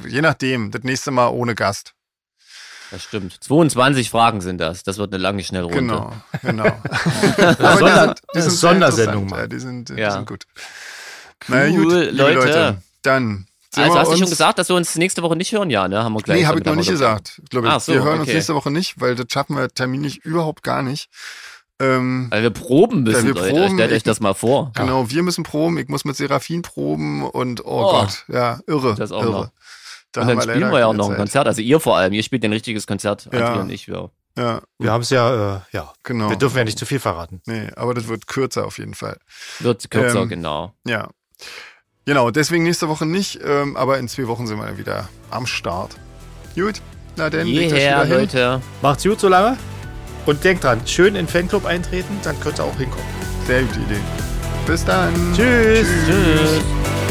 [0.06, 1.94] je nachdem, das nächste Mal ohne Gast.
[2.90, 3.42] Das stimmt.
[3.42, 4.82] 22 Fragen sind das.
[4.82, 5.78] Das wird eine lange Schnellrunde.
[5.80, 6.12] Genau,
[6.42, 6.64] genau.
[7.58, 9.28] Aber die sind, die sind Sondersendung.
[9.28, 10.12] Ja, die sind, die ja.
[10.12, 10.44] sind gut.
[11.48, 12.12] Cool, naja, gut, Leute.
[12.12, 12.82] Leute.
[13.02, 13.46] Dann.
[13.76, 15.70] Also hast du schon gesagt, dass wir uns nächste Woche nicht hören?
[15.70, 16.02] Ja, ne?
[16.02, 16.40] Haben wir gleich.
[16.40, 17.40] Nee, habe ich noch nicht gesagt.
[17.50, 17.74] Glaube ich.
[17.80, 18.20] So, wir hören okay.
[18.20, 21.10] uns nächste Woche nicht, weil das schaffen wir terminlich überhaupt gar nicht.
[21.80, 23.50] Ähm, weil wir proben müssen, wir Leute.
[23.50, 24.72] Proben, Stellt euch das mal vor.
[24.74, 25.78] Genau, wir müssen proben.
[25.78, 28.96] Ich muss mit Seraphin proben und oh, oh Gott, ja, irre.
[28.96, 29.32] Das auch irre.
[29.32, 29.50] Noch.
[30.12, 31.46] Da und dann spielen wir ja auch noch ein Konzert.
[31.46, 33.54] Also ihr vor allem, ihr spielt ein richtiges Konzert, ja.
[33.54, 33.86] André und ich.
[33.86, 34.10] Ja.
[34.38, 34.62] Ja.
[34.78, 35.92] Wir haben es ja, äh, ja.
[36.04, 36.30] Genau.
[36.30, 37.42] Wir dürfen ja nicht zu viel verraten.
[37.46, 39.18] Nee, aber das wird kürzer auf jeden Fall.
[39.58, 40.72] Wird kürzer, ähm, genau.
[40.86, 41.08] Ja.
[42.04, 45.96] Genau, deswegen nächste Woche nicht, ähm, aber in zwei Wochen sind wir wieder am Start.
[46.54, 46.80] Gut.
[47.16, 48.18] Na euch Jeher, wieder hin.
[48.18, 48.62] Leute.
[48.80, 49.58] Macht's gut so lange.
[50.24, 53.06] Und denkt dran, schön in den Fanclub eintreten, dann könnt ihr auch hinkommen.
[53.46, 54.00] Sehr gute Idee.
[54.66, 55.12] Bis dann.
[55.34, 55.86] Tschüss.
[56.06, 57.07] Tschüss.